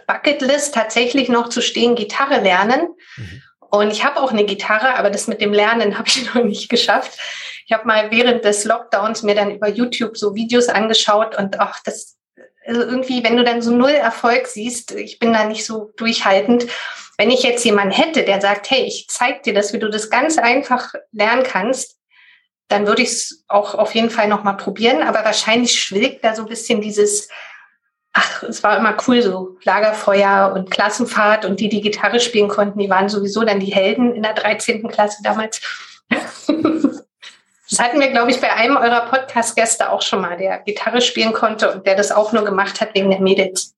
Bucketlist 0.07 0.75
tatsächlich 0.75 1.29
noch 1.29 1.49
zu 1.49 1.61
stehen, 1.61 1.95
Gitarre 1.95 2.41
lernen. 2.41 2.89
Mhm. 3.17 3.43
Und 3.71 3.91
ich 3.91 4.05
habe 4.05 4.21
auch 4.21 4.31
eine 4.31 4.45
Gitarre, 4.45 4.95
aber 4.97 5.11
das 5.11 5.27
mit 5.27 5.41
dem 5.41 5.53
Lernen 5.53 5.99
habe 5.99 6.09
ich 6.09 6.33
noch 6.35 6.43
nicht 6.45 6.69
geschafft. 6.69 7.19
Ich 7.67 7.73
habe 7.73 7.87
mal 7.87 8.11
während 8.11 8.45
des 8.45 8.65
Lockdowns 8.65 9.23
mir 9.23 9.35
dann 9.35 9.55
über 9.55 9.69
YouTube 9.69 10.17
so 10.17 10.35
Videos 10.35 10.69
angeschaut 10.69 11.37
und 11.37 11.59
ach, 11.59 11.81
das 11.85 12.17
also 12.67 12.81
irgendwie, 12.81 13.23
wenn 13.23 13.37
du 13.37 13.45
dann 13.45 13.63
so 13.63 13.71
null 13.71 13.91
Erfolg 13.91 14.47
siehst, 14.47 14.93
ich 14.93 15.19
bin 15.19 15.33
da 15.33 15.45
nicht 15.45 15.67
so 15.67 15.93
durchhaltend. 15.97 16.67
Wenn 17.19 17.31
ich 17.31 17.43
jetzt 17.43 17.65
jemanden 17.65 17.95
hätte, 17.95 18.25
der 18.25 18.41
sagt, 18.41 18.71
hey, 18.71 18.85
ich 18.85 19.07
zeig 19.09 19.43
dir 19.43 19.55
das, 19.55 19.73
wie 19.73 19.79
du 19.79 19.89
das 19.89 20.11
ganz 20.11 20.39
einfach 20.39 20.95
lernen 21.13 21.43
kannst, 21.45 21.99
dann 22.69 22.87
würde 22.87 23.03
ich 23.03 23.11
es 23.11 23.45
auch 23.49 23.75
auf 23.75 23.95
jeden 23.95 24.11
Fall 24.11 24.29
nochmal 24.29 24.57
probieren. 24.57 25.03
Aber 25.03 25.25
wahrscheinlich 25.25 25.81
schwilgt 25.81 26.25
da 26.25 26.35
so 26.35 26.43
ein 26.43 26.49
bisschen 26.49 26.81
dieses, 26.81 27.29
ach, 28.15 28.45
es 28.45 28.63
war 28.63 28.79
immer 28.79 28.97
cool, 29.07 29.21
so 29.21 29.59
Lagerfeuer 29.65 30.53
und 30.55 30.71
Klassenfahrt 30.71 31.45
und 31.45 31.61
die, 31.61 31.69
die 31.69 31.81
Gitarre 31.81 32.21
spielen 32.21 32.49
konnten, 32.49 32.79
die 32.79 32.89
waren 32.89 33.09
sowieso 33.09 33.43
dann 33.45 33.61
die 33.61 33.75
Helden 33.75 34.15
in 34.15 34.23
der 34.23 34.35
13. 34.35 34.89
Klasse 34.89 35.23
damals. 35.23 35.61
das 36.09 37.79
hatten 37.79 38.01
wir, 38.01 38.09
glaube 38.09 38.31
ich, 38.31 38.41
bei 38.41 38.53
einem 38.53 38.77
eurer 38.77 39.07
Podcast-Gäste 39.07 39.91
auch 39.91 40.03
schon 40.03 40.21
mal, 40.21 40.37
der 40.37 40.61
Gitarre 40.61 41.01
spielen 41.01 41.33
konnte 41.33 41.73
und 41.73 41.87
der 41.87 41.97
das 41.97 42.13
auch 42.13 42.33
nur 42.33 42.45
gemacht 42.45 42.81
hat 42.81 42.95
wegen 42.95 43.11
der 43.11 43.21
Mädels. 43.21 43.75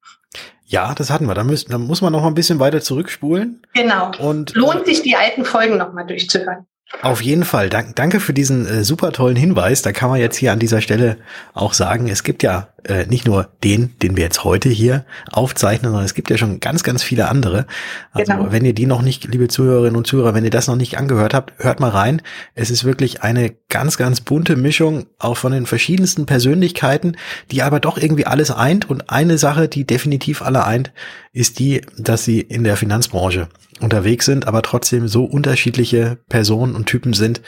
Ja, 0.66 0.94
das 0.94 1.10
hatten 1.10 1.26
wir. 1.26 1.34
Da, 1.34 1.44
müssen, 1.44 1.70
da 1.70 1.78
muss 1.78 2.02
man 2.02 2.12
noch 2.12 2.22
mal 2.22 2.28
ein 2.28 2.34
bisschen 2.34 2.58
weiter 2.58 2.80
zurückspulen. 2.80 3.62
Genau. 3.72 4.10
Und 4.18 4.54
lohnt 4.54 4.84
sich 4.84 5.00
die 5.02 5.16
alten 5.16 5.44
Folgen 5.44 5.78
noch 5.78 5.92
mal 5.92 6.04
durchzuhören. 6.04 6.66
Auf 7.02 7.20
jeden 7.20 7.44
Fall. 7.44 7.68
Dank, 7.68 7.96
danke 7.96 8.20
für 8.20 8.32
diesen 8.32 8.66
äh, 8.66 8.84
super 8.84 9.12
tollen 9.12 9.36
Hinweis. 9.36 9.82
Da 9.82 9.92
kann 9.92 10.08
man 10.08 10.20
jetzt 10.20 10.36
hier 10.36 10.52
an 10.52 10.58
dieser 10.58 10.80
Stelle 10.80 11.18
auch 11.52 11.72
sagen, 11.72 12.08
es 12.08 12.22
gibt 12.22 12.42
ja 12.42 12.68
äh, 12.88 13.06
nicht 13.06 13.26
nur 13.26 13.48
den, 13.64 13.94
den 14.02 14.16
wir 14.16 14.24
jetzt 14.24 14.44
heute 14.44 14.68
hier 14.68 15.04
aufzeichnen, 15.30 15.90
sondern 15.90 16.04
es 16.04 16.14
gibt 16.14 16.30
ja 16.30 16.38
schon 16.38 16.60
ganz, 16.60 16.82
ganz 16.82 17.02
viele 17.02 17.28
andere. 17.28 17.66
Also 18.12 18.32
genau. 18.32 18.52
wenn 18.52 18.64
ihr 18.64 18.72
die 18.72 18.86
noch 18.86 19.02
nicht, 19.02 19.24
liebe 19.24 19.48
Zuhörerinnen 19.48 19.96
und 19.96 20.06
Zuhörer, 20.06 20.34
wenn 20.34 20.44
ihr 20.44 20.50
das 20.50 20.68
noch 20.68 20.76
nicht 20.76 20.98
angehört 20.98 21.34
habt, 21.34 21.52
hört 21.58 21.80
mal 21.80 21.90
rein. 21.90 22.22
Es 22.54 22.70
ist 22.70 22.84
wirklich 22.84 23.22
eine 23.22 23.54
ganz, 23.68 23.96
ganz 23.96 24.20
bunte 24.20 24.56
Mischung 24.56 25.06
auch 25.18 25.36
von 25.36 25.52
den 25.52 25.66
verschiedensten 25.66 26.26
Persönlichkeiten, 26.26 27.16
die 27.50 27.62
aber 27.62 27.80
doch 27.80 27.98
irgendwie 27.98 28.26
alles 28.26 28.50
eint. 28.50 28.88
Und 28.88 29.10
eine 29.10 29.38
Sache, 29.38 29.68
die 29.68 29.84
definitiv 29.84 30.42
alle 30.42 30.64
eint, 30.64 30.92
ist 31.32 31.58
die, 31.58 31.82
dass 31.98 32.24
sie 32.24 32.40
in 32.40 32.64
der 32.64 32.76
Finanzbranche 32.76 33.48
unterwegs 33.80 34.24
sind, 34.24 34.48
aber 34.48 34.62
trotzdem 34.62 35.06
so 35.06 35.24
unterschiedliche 35.24 36.18
Personen 36.28 36.74
und 36.74 36.86
Typen 36.86 37.12
sind. 37.12 37.42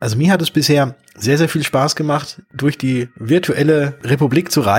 Also 0.00 0.16
mir 0.16 0.32
hat 0.32 0.42
es 0.42 0.50
bisher 0.50 0.96
sehr, 1.14 1.38
sehr 1.38 1.48
viel 1.48 1.62
Spaß 1.62 1.96
gemacht, 1.96 2.42
durch 2.52 2.78
die 2.78 3.08
virtuelle 3.16 3.98
Republik 4.02 4.50
zu 4.50 4.62
reisen 4.62 4.69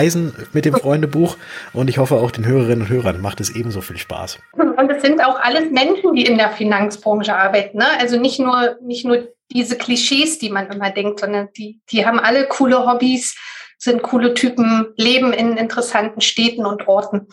mit 0.54 0.66
dem 0.66 0.76
Freundebuch. 0.76 1.38
Und 1.74 1.90
ich 1.90 1.98
hoffe 1.98 2.16
auch 2.16 2.32
den 2.32 2.46
Hörerinnen 2.46 2.82
und 2.82 2.90
Hörern 2.90 3.22
macht 3.22 3.42
es 3.42 3.50
ebenso 3.50 3.82
viel 3.82 3.98
Spaß. 3.98 4.40
Und 4.54 4.90
es 4.90 5.02
sind 5.02 5.24
auch 5.24 5.40
alles 5.40 5.70
Menschen, 5.72 6.14
die 6.16 6.26
in 6.26 6.38
der 6.38 6.52
Finanzbranche 6.52 7.36
arbeiten. 7.36 7.78
Ne? 7.78 7.88
Also 8.00 8.20
nicht 8.20 8.40
nur, 8.40 8.78
nicht 8.82 9.06
nur 9.06 9.28
diese 9.52 9.78
Klischees, 9.78 10.40
die 10.40 10.50
man 10.50 10.72
immer 10.72 10.92
denkt, 10.92 11.20
sondern 11.20 11.50
die, 11.58 11.82
die 11.92 12.06
haben 12.06 12.20
alle 12.20 12.48
coole 12.48 12.86
Hobbys, 12.86 13.36
sind 13.78 14.02
coole 14.02 14.34
Typen, 14.34 14.88
leben 14.96 15.34
in 15.34 15.58
interessanten 15.58 16.22
Städten 16.22 16.66
und 16.66 16.88
Orten. 16.88 17.28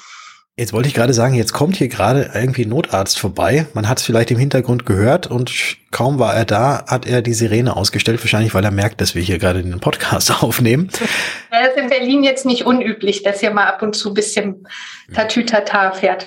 Jetzt 0.59 0.73
wollte 0.73 0.89
ich 0.89 0.95
gerade 0.95 1.15
sagen, 1.15 1.35
jetzt 1.35 1.53
kommt 1.53 1.77
hier 1.77 1.87
gerade 1.87 2.33
irgendwie 2.35 2.65
ein 2.65 2.71
Notarzt 2.71 3.17
vorbei. 3.17 3.67
Man 3.75 3.89
hat 3.89 3.99
es 3.99 4.05
vielleicht 4.05 4.33
im 4.33 4.39
Hintergrund 4.39 4.87
gehört 4.87 5.29
und 5.29 5.53
kaum 5.93 6.19
war 6.19 6.35
er 6.35 6.45
da, 6.45 6.85
hat 6.89 7.07
er 7.07 7.23
die 7.23 7.33
Sirene 7.33 7.77
ausgestellt, 7.77 8.21
wahrscheinlich 8.25 8.55
weil 8.55 8.65
er 8.65 8.73
merkt, 8.73 9.01
dass 9.01 9.15
wir 9.15 9.23
hier 9.23 9.39
gerade 9.39 9.63
den 9.63 9.79
Podcast 9.79 10.33
aufnehmen. 10.43 10.91
Das 11.53 11.69
ist 11.69 11.77
in 11.77 11.89
Berlin 11.89 12.25
jetzt 12.25 12.45
nicht 12.45 12.67
unüblich, 12.67 13.23
dass 13.23 13.39
hier 13.39 13.53
mal 13.53 13.67
ab 13.67 13.83
und 13.83 13.95
zu 13.95 14.09
ein 14.09 14.15
bisschen 14.15 14.67
Tatütata 15.15 15.93
fährt. 15.93 16.27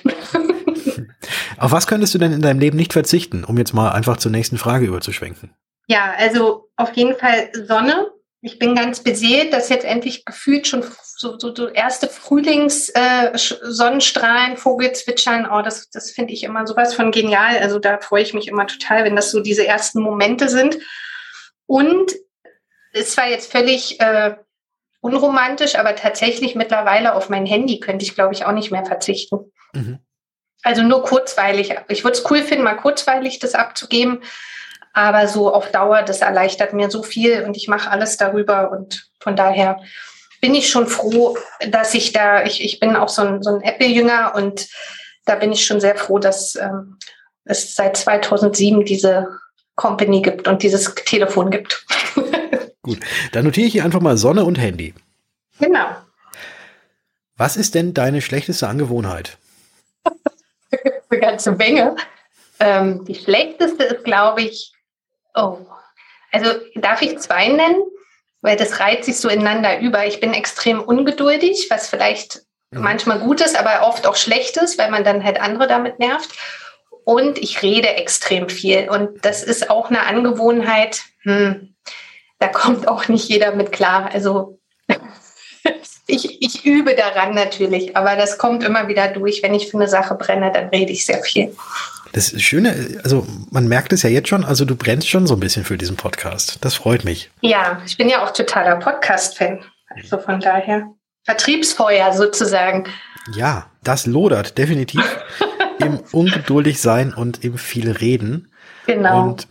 Auf 1.58 1.72
was 1.72 1.86
könntest 1.86 2.14
du 2.14 2.18
denn 2.18 2.32
in 2.32 2.40
deinem 2.40 2.58
Leben 2.58 2.78
nicht 2.78 2.94
verzichten, 2.94 3.44
um 3.44 3.58
jetzt 3.58 3.74
mal 3.74 3.90
einfach 3.90 4.16
zur 4.16 4.32
nächsten 4.32 4.56
Frage 4.56 4.86
überzuschwenken? 4.86 5.52
Ja, 5.88 6.14
also 6.16 6.70
auf 6.76 6.94
jeden 6.94 7.18
Fall 7.18 7.50
Sonne, 7.68 8.06
ich 8.40 8.58
bin 8.58 8.74
ganz 8.74 9.00
beseelt, 9.00 9.52
dass 9.52 9.68
jetzt 9.68 9.84
endlich 9.84 10.24
gefühlt 10.24 10.66
schon 10.66 10.82
so, 11.22 11.38
so, 11.38 11.54
so 11.54 11.68
erste 11.68 12.08
Frühlings-Sonnenstrahlen, 12.08 14.54
äh, 14.54 14.56
Vogelzwitschern, 14.56 15.48
oh, 15.50 15.62
das, 15.62 15.88
das 15.88 16.10
finde 16.10 16.32
ich 16.32 16.42
immer 16.42 16.66
sowas 16.66 16.94
von 16.94 17.12
genial. 17.12 17.58
Also 17.58 17.78
da 17.78 17.98
freue 17.98 18.24
ich 18.24 18.34
mich 18.34 18.48
immer 18.48 18.66
total, 18.66 19.04
wenn 19.04 19.14
das 19.14 19.30
so 19.30 19.38
diese 19.40 19.64
ersten 19.64 20.02
Momente 20.02 20.48
sind. 20.48 20.78
Und 21.66 22.10
es 22.92 23.16
war 23.16 23.28
jetzt 23.28 23.52
völlig 23.52 24.00
äh, 24.00 24.34
unromantisch, 25.00 25.76
aber 25.76 25.94
tatsächlich 25.94 26.56
mittlerweile 26.56 27.14
auf 27.14 27.28
mein 27.28 27.46
Handy 27.46 27.78
könnte 27.78 28.04
ich, 28.04 28.16
glaube 28.16 28.34
ich, 28.34 28.44
auch 28.44 28.52
nicht 28.52 28.72
mehr 28.72 28.84
verzichten. 28.84 29.52
Mhm. 29.72 30.00
Also 30.62 30.82
nur 30.82 31.04
kurzweilig. 31.04 31.72
Ich 31.88 32.02
würde 32.04 32.18
es 32.18 32.28
cool 32.30 32.42
finden, 32.42 32.64
mal 32.64 32.74
kurzweilig 32.74 33.38
das 33.38 33.54
abzugeben. 33.54 34.24
Aber 34.92 35.28
so 35.28 35.54
auf 35.54 35.70
Dauer, 35.70 36.02
das 36.02 36.20
erleichtert 36.20 36.72
mir 36.72 36.90
so 36.90 37.04
viel 37.04 37.44
und 37.44 37.56
ich 37.56 37.68
mache 37.68 37.90
alles 37.90 38.16
darüber. 38.16 38.72
Und 38.72 39.08
von 39.20 39.36
daher 39.36 39.80
bin 40.42 40.54
ich 40.54 40.68
schon 40.68 40.86
froh, 40.86 41.38
dass 41.70 41.94
ich 41.94 42.12
da, 42.12 42.44
ich, 42.44 42.62
ich 42.62 42.78
bin 42.80 42.96
auch 42.96 43.08
so 43.08 43.22
ein, 43.22 43.42
so 43.42 43.54
ein 43.54 43.62
Apple-Jünger 43.62 44.34
und 44.34 44.68
da 45.24 45.36
bin 45.36 45.52
ich 45.52 45.64
schon 45.64 45.80
sehr 45.80 45.96
froh, 45.96 46.18
dass 46.18 46.56
ähm, 46.56 46.98
es 47.44 47.74
seit 47.74 47.96
2007 47.96 48.84
diese 48.84 49.38
Company 49.76 50.20
gibt 50.20 50.46
und 50.46 50.62
dieses 50.62 50.94
Telefon 50.94 51.50
gibt. 51.50 51.86
Gut, 52.82 52.98
dann 53.32 53.44
notiere 53.44 53.68
ich 53.68 53.72
hier 53.72 53.84
einfach 53.84 54.00
mal 54.00 54.18
Sonne 54.18 54.44
und 54.44 54.56
Handy. 54.56 54.92
Genau. 55.58 55.86
Was 57.36 57.56
ist 57.56 57.74
denn 57.74 57.94
deine 57.94 58.20
schlechteste 58.20 58.68
Angewohnheit? 58.68 59.38
Eine 61.08 61.20
ganze 61.20 61.52
Menge. 61.52 61.96
Ähm, 62.60 63.04
die 63.06 63.14
schlechteste 63.14 63.84
ist, 63.84 64.04
glaube 64.04 64.42
ich, 64.42 64.72
Oh, 65.34 65.58
also 66.30 66.50
darf 66.74 67.02
ich 67.02 67.18
zwei 67.18 67.48
nennen? 67.48 67.82
Weil 68.42 68.56
das 68.56 68.80
reiht 68.80 69.04
sich 69.04 69.18
so 69.18 69.28
ineinander 69.28 69.80
über. 69.80 70.06
Ich 70.06 70.20
bin 70.20 70.34
extrem 70.34 70.80
ungeduldig, 70.80 71.68
was 71.70 71.88
vielleicht 71.88 72.42
mhm. 72.70 72.82
manchmal 72.82 73.20
gut 73.20 73.40
ist, 73.40 73.58
aber 73.58 73.86
oft 73.86 74.06
auch 74.06 74.16
schlecht 74.16 74.56
ist, 74.58 74.78
weil 74.78 74.90
man 74.90 75.04
dann 75.04 75.24
halt 75.24 75.40
andere 75.40 75.66
damit 75.66 75.98
nervt. 75.98 76.30
Und 77.04 77.38
ich 77.38 77.62
rede 77.62 77.88
extrem 77.88 78.48
viel. 78.48 78.88
Und 78.88 79.24
das 79.24 79.42
ist 79.42 79.70
auch 79.70 79.90
eine 79.90 80.06
Angewohnheit, 80.06 81.02
hm, 81.22 81.74
da 82.38 82.48
kommt 82.48 82.88
auch 82.88 83.08
nicht 83.08 83.28
jeder 83.28 83.52
mit 83.52 83.70
klar. 83.70 84.10
Also 84.12 84.58
ich, 86.06 86.42
ich 86.42 86.64
übe 86.64 86.94
daran 86.94 87.34
natürlich, 87.34 87.96
aber 87.96 88.16
das 88.16 88.38
kommt 88.38 88.62
immer 88.62 88.88
wieder 88.88 89.08
durch. 89.08 89.42
Wenn 89.42 89.54
ich 89.54 89.70
für 89.70 89.76
eine 89.76 89.88
Sache 89.88 90.14
brenne, 90.14 90.52
dann 90.52 90.68
rede 90.68 90.92
ich 90.92 91.06
sehr 91.06 91.22
viel. 91.22 91.54
Das 92.12 92.40
Schöne, 92.42 93.00
also 93.04 93.26
man 93.50 93.68
merkt 93.68 93.92
es 93.92 94.02
ja 94.02 94.10
jetzt 94.10 94.28
schon, 94.28 94.44
also 94.44 94.64
du 94.64 94.76
brennst 94.76 95.08
schon 95.08 95.26
so 95.26 95.34
ein 95.34 95.40
bisschen 95.40 95.64
für 95.64 95.78
diesen 95.78 95.96
Podcast. 95.96 96.58
Das 96.60 96.74
freut 96.74 97.04
mich. 97.04 97.30
Ja, 97.40 97.80
ich 97.86 97.96
bin 97.96 98.08
ja 98.08 98.22
auch 98.22 98.32
totaler 98.32 98.76
Podcast-Fan. 98.76 99.60
Also 99.88 100.18
von 100.18 100.40
daher 100.40 100.88
Vertriebsfeuer 101.24 102.12
sozusagen. 102.12 102.84
Ja, 103.34 103.66
das 103.82 104.06
lodert 104.06 104.58
definitiv 104.58 105.04
im 105.78 106.00
ungeduldig 106.12 106.80
sein 106.80 107.14
und 107.14 107.44
im 107.44 107.56
viel 107.56 107.90
reden. 107.90 108.50
Genau. 108.86 109.22
Und 109.22 109.46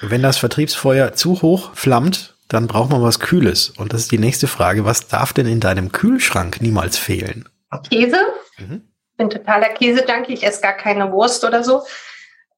wenn 0.00 0.22
das 0.22 0.38
Vertriebsfeuer 0.38 1.12
zu 1.12 1.42
hoch 1.42 1.74
flammt, 1.74 2.34
dann 2.50 2.66
braucht 2.66 2.90
man 2.90 3.02
was 3.02 3.18
Kühles. 3.18 3.70
Und 3.70 3.94
das 3.94 4.02
ist 4.02 4.12
die 4.12 4.18
nächste 4.18 4.46
Frage. 4.46 4.84
Was 4.84 5.08
darf 5.08 5.32
denn 5.32 5.46
in 5.46 5.60
deinem 5.60 5.90
Kühlschrank 5.92 6.60
niemals 6.60 6.98
fehlen? 6.98 7.48
Käse. 7.88 8.18
Mhm 8.58 8.90
bin 9.20 9.30
totaler 9.30 9.68
Käse-Junkie. 9.68 10.32
Ich 10.32 10.44
esse 10.44 10.62
gar 10.62 10.72
keine 10.72 11.12
Wurst 11.12 11.44
oder 11.44 11.62
so. 11.62 11.84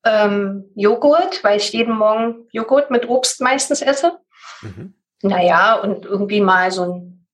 Ähm, 0.04 0.70
Joghurt, 0.76 1.42
weil 1.42 1.58
ich 1.58 1.72
jeden 1.72 1.96
Morgen 1.96 2.46
Joghurt 2.52 2.90
mit 2.90 3.08
Obst 3.08 3.40
meistens 3.40 3.82
esse. 3.82 4.18
Mhm. 4.62 4.94
Naja, 5.22 5.75
und 5.75 6.04
irgendwie 6.04 6.40
mal 6.40 6.70
so 6.70 6.84
ein 6.84 7.26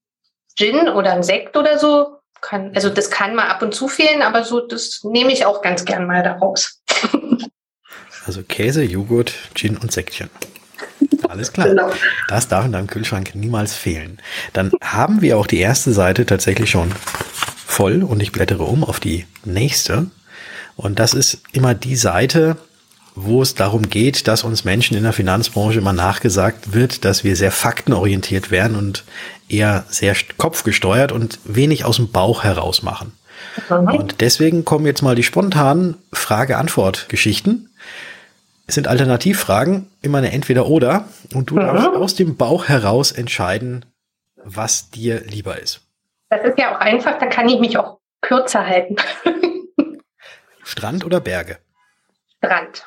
Gin 0.57 0.89
oder 0.89 1.13
ein 1.13 1.23
Sekt 1.23 1.57
oder 1.57 1.79
so. 1.79 2.17
Kann, 2.41 2.75
also 2.75 2.89
das 2.89 3.11
kann 3.11 3.35
mal 3.35 3.49
ab 3.49 3.63
und 3.63 3.75
zu 3.75 3.89
fehlen, 3.89 4.23
aber 4.23 4.45
so, 4.45 4.61
das 4.61 5.01
nehme 5.03 5.33
ich 5.33 5.45
auch 5.45 5.61
ganz 5.61 5.85
gern 5.85 6.07
mal 6.07 6.23
daraus. 6.23 6.83
also 8.27 8.43
Käse, 8.43 8.83
Joghurt, 8.83 9.35
Gin 9.55 9.77
und 9.77 9.93
Sektchen. 9.93 10.31
Alles 11.29 11.53
klar. 11.53 11.69
Genau. 11.69 11.91
Das 12.29 12.49
darf 12.49 12.65
in 12.65 12.73
deinem 12.73 12.87
Kühlschrank 12.87 13.35
niemals 13.35 13.75
fehlen. 13.75 14.19
Dann 14.53 14.73
haben 14.83 15.21
wir 15.21 15.39
auch 15.39 15.47
die 15.47 15.59
erste 15.59 15.93
Seite 15.93 16.27
tatsächlich 16.27 16.71
schon 16.71 16.93
voll 17.67 18.03
und 18.03 18.23
ich 18.23 18.33
blättere 18.33 18.65
um 18.65 18.85
auf 18.85 19.01
die 19.01 19.27
nächste. 19.45 20.07
Und 20.77 20.99
das 20.99 21.15
ist 21.15 21.43
immer 21.53 21.75
die 21.75 21.97
Seite, 21.97 22.57
wo 23.15 23.43
es 23.43 23.55
darum 23.55 23.89
geht, 23.89 24.29
dass 24.29 24.45
uns 24.45 24.65
Menschen 24.65 24.97
in 24.97 25.03
der 25.03 25.13
Finanzbranche 25.13 25.79
immer 25.79 25.93
nachgesagt 25.93 26.73
wird, 26.73 27.05
dass 27.05 27.25
wir 27.25 27.37
sehr 27.37 27.51
faktenorientiert 27.51 28.51
werden 28.51 28.77
und 28.77 29.05
eher 29.49 29.85
sehr 29.89 30.15
kopfgesteuert 30.37 31.11
und 31.11 31.41
wenig 31.45 31.85
aus 31.85 31.97
dem 31.97 32.11
Bauch 32.11 32.45
heraus 32.45 32.83
machen. 32.83 33.13
Und 33.69 34.21
deswegen 34.21 34.65
kommen 34.65 34.87
jetzt 34.87 35.03
mal 35.03 35.15
die 35.15 35.23
spontanen 35.23 35.97
Frage-Antwort-Geschichten. 36.13 37.68
Es 38.69 38.75
sind 38.75 38.87
Alternativfragen, 38.87 39.91
immer 40.03 40.19
eine 40.19 40.31
Entweder-Oder. 40.31 41.09
Und 41.33 41.51
du 41.51 41.55
mhm. 41.55 41.61
darfst 41.61 41.89
aus 41.89 42.15
dem 42.15 42.37
Bauch 42.37 42.69
heraus 42.69 43.13
entscheiden, 43.13 43.87
was 44.37 44.91
dir 44.91 45.23
lieber 45.23 45.59
ist. 45.59 45.81
Das 46.29 46.45
ist 46.45 46.59
ja 46.59 46.77
auch 46.77 46.81
einfach, 46.81 47.19
da 47.19 47.27
kann 47.27 47.49
ich 47.49 47.59
mich 47.61 47.79
auch 47.79 47.99
kürzer 48.21 48.67
halten. 48.67 48.97
Strand 50.63 51.07
oder 51.07 51.19
Berge? 51.19 51.59
Strand. 52.37 52.87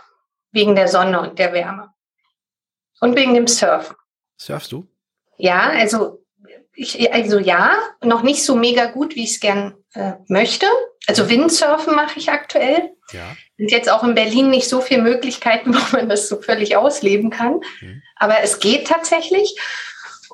Wegen 0.52 0.76
der 0.76 0.88
Sonne 0.88 1.20
und 1.20 1.40
der 1.40 1.52
Wärme. 1.52 1.90
Und 3.00 3.16
wegen 3.16 3.34
dem 3.34 3.48
Surfen. 3.48 3.96
Surfst 4.38 4.72
du? 4.72 4.86
Ja, 5.38 5.72
also 5.72 6.21
ich, 6.82 7.14
also 7.14 7.38
ja, 7.38 7.76
noch 8.04 8.24
nicht 8.24 8.44
so 8.44 8.56
mega 8.56 8.86
gut, 8.86 9.16
wie 9.16 9.24
ich 9.24 9.32
es 9.32 9.40
gern 9.40 9.76
äh, 9.94 10.14
möchte. 10.28 10.66
Also 11.08 11.30
Windsurfen 11.30 11.96
mache 11.96 12.18
ich 12.18 12.32
aktuell. 12.32 12.92
Ja. 13.12 13.36
Sind 13.58 13.72
jetzt 13.72 13.90
auch 13.90 14.04
in 14.04 14.16
Berlin 14.16 14.50
nicht 14.50 14.68
so 14.68 14.82
viele 14.82 15.02
Möglichkeiten, 15.04 15.74
wo 15.76 15.96
man 15.96 16.10
das 16.10 16.28
so 16.28 16.42
völlig 16.42 16.76
ausleben 16.76 17.30
kann. 17.30 17.62
Mhm. 17.82 18.02
Aber 18.16 18.42
es 18.42 18.60
geht 18.60 18.88
tatsächlich. 18.88 19.56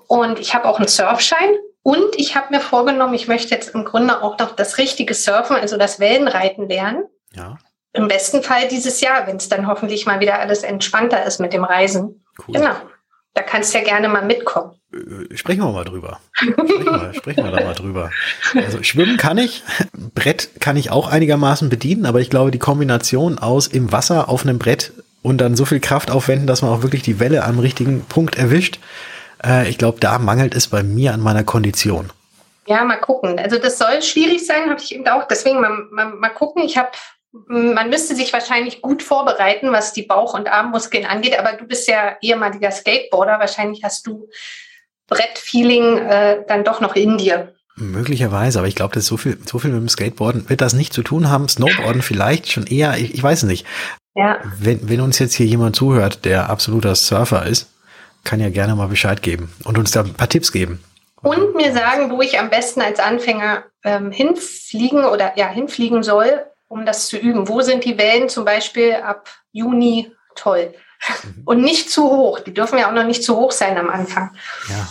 Und 0.08 0.40
ich 0.40 0.56
habe 0.56 0.66
auch 0.66 0.80
einen 0.80 0.88
Surfschein. 0.88 1.56
Und 1.84 2.18
ich 2.18 2.36
habe 2.36 2.54
mir 2.54 2.62
vorgenommen, 2.62 3.14
ich 3.14 3.28
möchte 3.28 3.54
jetzt 3.54 3.74
im 3.74 3.86
Grunde 3.86 4.22
auch 4.22 4.38
noch 4.40 4.56
das 4.56 4.78
richtige 4.78 5.14
Surfen, 5.14 5.56
also 5.56 5.78
das 5.78 6.00
Wellenreiten 6.00 6.68
lernen. 6.68 7.06
Ja. 7.34 7.58
Im 7.94 8.08
besten 8.08 8.44
Fall 8.44 8.68
dieses 8.68 9.02
Jahr, 9.02 9.26
wenn 9.26 9.38
es 9.38 9.50
dann 9.50 9.68
hoffentlich 9.68 10.06
mal 10.06 10.20
wieder 10.20 10.40
alles 10.40 10.64
entspannter 10.64 11.26
ist 11.26 11.40
mit 11.40 11.54
dem 11.54 11.64
Reisen. 11.64 12.26
Cool. 12.38 12.56
Genau. 12.56 12.76
Da 13.38 13.44
kannst 13.44 13.72
du 13.72 13.78
ja 13.78 13.84
gerne 13.84 14.10
mal 14.10 14.26
mitkommen. 14.26 14.72
Äh, 14.92 15.38
sprechen 15.38 15.62
wir 15.62 15.72
mal 15.72 15.84
drüber. 15.84 16.20
Sprechen 16.34 16.86
wir, 16.86 17.14
sprechen 17.14 17.44
wir 17.44 17.52
da 17.52 17.64
mal 17.64 17.76
drüber. 17.76 18.10
Also 18.56 18.82
schwimmen 18.82 19.18
kann 19.18 19.38
ich, 19.38 19.62
Brett 20.16 20.50
kann 20.60 20.76
ich 20.76 20.90
auch 20.90 21.08
einigermaßen 21.08 21.70
bedienen, 21.70 22.08
aber 22.08 22.20
ich 22.20 22.32
glaube, 22.32 22.50
die 22.50 22.58
Kombination 22.58 23.38
aus 23.38 23.68
im 23.68 23.92
Wasser 23.92 24.28
auf 24.28 24.42
einem 24.42 24.58
Brett 24.58 24.92
und 25.22 25.38
dann 25.38 25.56
so 25.56 25.66
viel 25.66 25.80
Kraft 25.80 26.10
aufwenden, 26.10 26.48
dass 26.48 26.64
man 26.64 26.72
auch 26.72 26.82
wirklich 26.82 27.04
die 27.04 27.20
Welle 27.20 27.44
am 27.44 27.60
richtigen 27.60 28.06
Punkt 28.06 28.40
erwischt, 28.40 28.80
äh, 29.46 29.70
ich 29.70 29.78
glaube, 29.78 30.00
da 30.00 30.18
mangelt 30.18 30.56
es 30.56 30.68
bei 30.68 30.82
mir 30.82 31.14
an 31.14 31.22
meiner 31.22 31.44
Kondition. 31.44 32.10
Ja, 32.66 32.84
mal 32.86 33.00
gucken. 33.00 33.38
Also 33.38 33.60
das 33.60 33.78
soll 33.78 34.02
schwierig 34.02 34.48
sein, 34.48 34.68
habe 34.68 34.82
ich 34.82 34.96
eben 34.96 35.08
auch. 35.08 35.28
Deswegen 35.28 35.62
mal, 35.62 35.86
mal, 35.92 36.08
mal 36.08 36.30
gucken. 36.30 36.64
Ich 36.64 36.76
habe 36.76 36.90
man 37.32 37.90
müsste 37.90 38.16
sich 38.16 38.34
wahrscheinlich 38.34 38.82
gut 38.82 39.04
vorbereiten, 39.04 39.72
was 39.72 39.94
die 39.94 40.04
Bauch- 40.04 40.34
und 40.34 40.50
Armmuskeln 40.50 41.06
angeht, 41.06 41.38
aber 41.38 41.54
du 41.54 41.66
bist 41.66 41.88
ja 41.88 42.18
ehemaliger 42.22 42.72
Skateboarder. 42.72 43.40
Wahrscheinlich 43.40 43.84
hast 43.84 44.08
du 44.08 44.30
Brettfeeling 45.08 45.98
äh, 45.98 46.44
dann 46.48 46.64
doch 46.64 46.82
noch 46.82 46.96
in 46.96 47.18
dir. 47.18 47.54
Möglicherweise, 47.76 48.60
aber 48.60 48.68
ich 48.68 48.76
glaube, 48.76 48.96
das 48.96 49.04
ist 49.04 49.10
so 49.10 49.18
viel, 49.18 49.38
so 49.46 49.60
viel 49.60 49.70
mit 49.72 49.80
dem 49.80 49.90
Skateboarden 49.90 50.50
wird 50.50 50.62
das 50.62 50.74
nicht 50.74 50.94
zu 50.94 51.04
tun 51.04 51.30
haben. 51.30 51.48
Snowboarden 51.48 52.02
vielleicht 52.02 52.52
schon 52.52 52.66
eher, 52.66 52.98
ich, 52.98 53.14
ich 53.14 53.22
weiß 53.22 53.44
es 53.44 53.50
nicht. 53.50 53.66
Ja. 54.16 54.40
Wenn, 54.60 54.90
wenn 54.90 55.02
uns 55.02 55.20
jetzt 55.20 55.36
hier 55.36 55.46
jemand 55.46 55.76
zuhört, 55.76 56.26
der 56.26 56.50
absoluter 56.50 56.96
Surfer 56.96 57.46
ist, 57.46 57.70
kann 58.24 58.40
ja 58.40 58.50
gerne 58.50 58.76
mal 58.76 58.88
Bescheid 58.88 59.22
geben 59.22 59.54
und 59.64 59.78
uns 59.78 59.92
da 59.92 60.02
ein 60.02 60.16
paar 60.16 60.28
Tipps 60.28 60.52
geben. 60.52 60.84
Und 61.22 61.56
mir 61.56 61.72
sagen, 61.72 62.10
wo 62.12 62.22
ich 62.22 62.40
am 62.40 62.50
besten 62.50 62.82
als 62.82 63.00
Anfänger 63.00 63.64
ähm, 63.84 64.12
hinfliegen 64.12 65.06
oder 65.06 65.38
ja 65.38 65.48
hinfliegen 65.48 66.02
soll, 66.02 66.44
um 66.68 66.86
das 66.86 67.08
zu 67.08 67.18
üben. 67.18 67.48
Wo 67.48 67.62
sind 67.62 67.84
die 67.86 67.98
Wellen 67.98 68.30
zum 68.30 68.46
Beispiel 68.46 68.94
ab 68.96 69.30
Juni 69.52 70.12
toll? 70.36 70.74
Mhm. 71.24 71.42
Und 71.46 71.62
nicht 71.62 71.92
zu 71.92 72.04
hoch. 72.04 72.40
Die 72.40 72.54
dürfen 72.54 72.80
ja 72.80 72.90
auch 72.90 72.94
noch 72.94 73.06
nicht 73.06 73.24
zu 73.24 73.36
hoch 73.36 73.52
sein 73.52 73.78
am 73.78 73.90
Anfang. 73.90 74.32
Ja, 74.70 74.88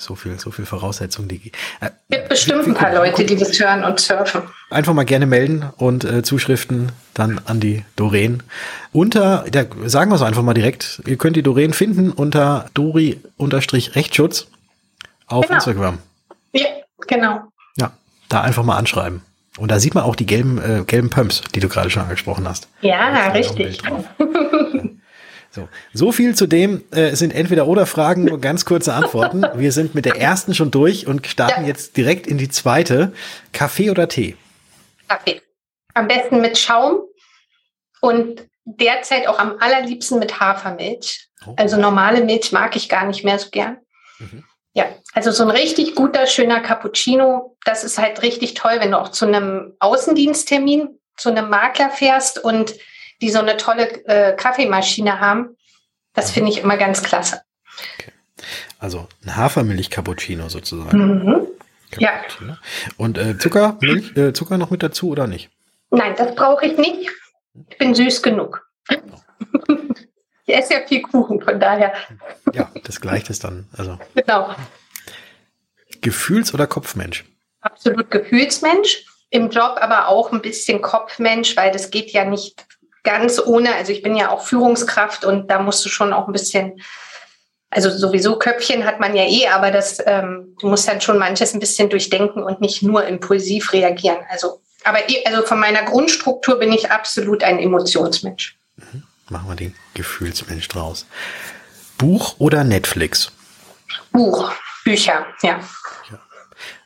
so 0.00 0.14
viel, 0.14 0.40
so 0.40 0.50
viel 0.50 0.64
Voraussetzungen. 0.64 1.28
Die, 1.28 1.52
äh, 1.80 1.90
gibt 2.08 2.30
bestimmt 2.30 2.66
ein 2.66 2.72
paar 2.72 2.94
Leute, 2.94 3.24
die 3.24 3.36
das 3.36 3.60
hören 3.60 3.84
und 3.84 4.00
surfen. 4.00 4.42
Einfach 4.70 4.94
mal 4.94 5.04
gerne 5.04 5.26
melden 5.26 5.70
und 5.76 6.04
äh, 6.04 6.22
Zuschriften 6.22 6.90
dann 7.12 7.38
an 7.44 7.60
die 7.60 7.84
Doreen. 7.96 8.42
Unter, 8.92 9.44
der, 9.48 9.68
sagen 9.84 10.10
wir 10.10 10.14
es 10.14 10.22
einfach 10.22 10.42
mal 10.42 10.54
direkt, 10.54 11.02
ihr 11.06 11.18
könnt 11.18 11.36
die 11.36 11.42
Doreen 11.42 11.74
finden 11.74 12.12
unter 12.12 12.70
Dori-Rechtsschutz 12.72 14.46
auf 15.26 15.42
genau. 15.42 15.56
Instagram. 15.56 15.98
Ja, 16.52 16.66
genau. 17.06 17.42
Ja, 17.76 17.92
da 18.30 18.40
einfach 18.40 18.64
mal 18.64 18.78
anschreiben. 18.78 19.20
Und 19.60 19.70
da 19.70 19.78
sieht 19.78 19.94
man 19.94 20.04
auch 20.04 20.16
die 20.16 20.24
gelben, 20.24 20.58
äh, 20.58 20.84
gelben 20.84 21.10
Pumps, 21.10 21.42
die 21.54 21.60
du 21.60 21.68
gerade 21.68 21.90
schon 21.90 22.02
angesprochen 22.02 22.48
hast. 22.48 22.68
Ja, 22.80 23.28
richtig. 23.28 23.80
So, 25.52 25.68
so 25.92 26.12
viel 26.12 26.36
zu 26.36 26.46
dem 26.46 26.84
äh, 26.92 27.16
sind 27.16 27.34
entweder 27.34 27.66
oder 27.66 27.84
Fragen, 27.84 28.22
nur 28.22 28.40
ganz 28.40 28.64
kurze 28.64 28.94
Antworten. 28.94 29.44
Wir 29.56 29.72
sind 29.72 29.96
mit 29.96 30.04
der 30.04 30.14
ersten 30.14 30.54
schon 30.54 30.70
durch 30.70 31.08
und 31.08 31.26
starten 31.26 31.62
ja. 31.62 31.66
jetzt 31.66 31.96
direkt 31.96 32.28
in 32.28 32.38
die 32.38 32.48
zweite. 32.48 33.12
Kaffee 33.52 33.90
oder 33.90 34.08
Tee? 34.08 34.36
Kaffee. 35.08 35.42
Am 35.94 36.06
besten 36.06 36.40
mit 36.40 36.56
Schaum 36.56 37.00
und 38.00 38.46
derzeit 38.64 39.26
auch 39.26 39.40
am 39.40 39.56
allerliebsten 39.58 40.20
mit 40.20 40.38
Hafermilch. 40.38 41.28
Oh. 41.44 41.54
Also 41.56 41.78
normale 41.78 42.24
Milch 42.24 42.52
mag 42.52 42.76
ich 42.76 42.88
gar 42.88 43.06
nicht 43.08 43.24
mehr 43.24 43.40
so 43.40 43.50
gern. 43.50 43.78
Mhm. 44.20 44.44
Ja, 44.72 44.86
also 45.14 45.32
so 45.32 45.42
ein 45.42 45.50
richtig 45.50 45.96
guter, 45.96 46.26
schöner 46.26 46.60
Cappuccino, 46.60 47.56
das 47.64 47.82
ist 47.82 47.98
halt 47.98 48.22
richtig 48.22 48.54
toll, 48.54 48.76
wenn 48.78 48.92
du 48.92 49.00
auch 49.00 49.08
zu 49.08 49.26
einem 49.26 49.74
Außendiensttermin, 49.80 51.00
zu 51.16 51.30
einem 51.30 51.50
Makler 51.50 51.90
fährst 51.90 52.42
und 52.42 52.74
die 53.20 53.30
so 53.30 53.40
eine 53.40 53.56
tolle 53.56 54.04
äh, 54.06 54.34
Kaffeemaschine 54.34 55.20
haben. 55.20 55.56
Das 56.14 56.30
finde 56.30 56.50
ich 56.50 56.58
immer 56.58 56.76
ganz 56.76 57.02
klasse. 57.02 57.42
Okay. 57.98 58.12
Also 58.78 59.08
ein 59.24 59.36
Hafermilch-Cappuccino 59.36 60.48
sozusagen. 60.48 60.96
Mhm. 60.96 61.46
Cappuccino. 61.90 62.52
Ja. 62.52 62.58
Und 62.96 63.18
äh, 63.18 63.36
Zucker, 63.38 63.76
Milch, 63.80 64.16
äh, 64.16 64.32
Zucker 64.32 64.56
noch 64.56 64.70
mit 64.70 64.82
dazu 64.82 65.10
oder 65.10 65.26
nicht? 65.26 65.50
Nein, 65.90 66.14
das 66.16 66.34
brauche 66.34 66.64
ich 66.64 66.78
nicht. 66.78 67.10
Ich 67.68 67.78
bin 67.78 67.94
süß 67.94 68.22
genug. 68.22 68.66
Oh. 68.90 69.74
Ich 70.50 70.56
esse 70.56 70.74
ja 70.74 70.80
viel 70.80 71.02
Kuchen, 71.02 71.40
von 71.40 71.60
daher. 71.60 71.92
Ja, 72.52 72.68
das 72.84 73.00
gleicht 73.00 73.30
es 73.30 73.38
dann. 73.38 73.68
Also. 73.76 73.98
Genau. 74.16 74.52
Gefühls- 76.00 76.52
oder 76.52 76.66
Kopfmensch? 76.66 77.24
Absolut 77.60 78.10
Gefühlsmensch. 78.10 79.06
Im 79.30 79.50
Job 79.50 79.78
aber 79.80 80.08
auch 80.08 80.32
ein 80.32 80.42
bisschen 80.42 80.82
Kopfmensch, 80.82 81.56
weil 81.56 81.70
das 81.70 81.92
geht 81.92 82.10
ja 82.10 82.24
nicht 82.24 82.66
ganz 83.04 83.38
ohne. 83.38 83.76
Also 83.76 83.92
ich 83.92 84.02
bin 84.02 84.16
ja 84.16 84.30
auch 84.30 84.44
Führungskraft 84.44 85.24
und 85.24 85.48
da 85.48 85.60
musst 85.60 85.84
du 85.84 85.88
schon 85.88 86.12
auch 86.12 86.26
ein 86.26 86.32
bisschen, 86.32 86.82
also 87.70 87.88
sowieso 87.90 88.36
Köpfchen 88.36 88.84
hat 88.84 88.98
man 88.98 89.14
ja 89.14 89.22
eh, 89.22 89.46
aber 89.46 89.70
das, 89.70 89.98
ähm, 90.04 90.56
du 90.58 90.66
musst 90.66 90.88
dann 90.88 91.00
schon 91.00 91.16
manches 91.16 91.54
ein 91.54 91.60
bisschen 91.60 91.90
durchdenken 91.90 92.42
und 92.42 92.60
nicht 92.60 92.82
nur 92.82 93.06
impulsiv 93.06 93.72
reagieren. 93.72 94.18
Also, 94.28 94.62
aber 94.82 95.08
eh, 95.08 95.24
also 95.26 95.42
von 95.46 95.60
meiner 95.60 95.84
Grundstruktur 95.84 96.58
bin 96.58 96.72
ich 96.72 96.90
absolut 96.90 97.44
ein 97.44 97.60
Emotionsmensch. 97.60 98.58
Mhm 98.74 99.04
machen 99.30 99.48
wir 99.48 99.56
den 99.56 99.74
Gefühlsmensch 99.94 100.68
draus. 100.68 101.06
Buch 101.98 102.36
oder 102.38 102.64
Netflix? 102.64 103.32
Buch, 104.12 104.52
Bücher, 104.84 105.26
ja. 105.42 105.60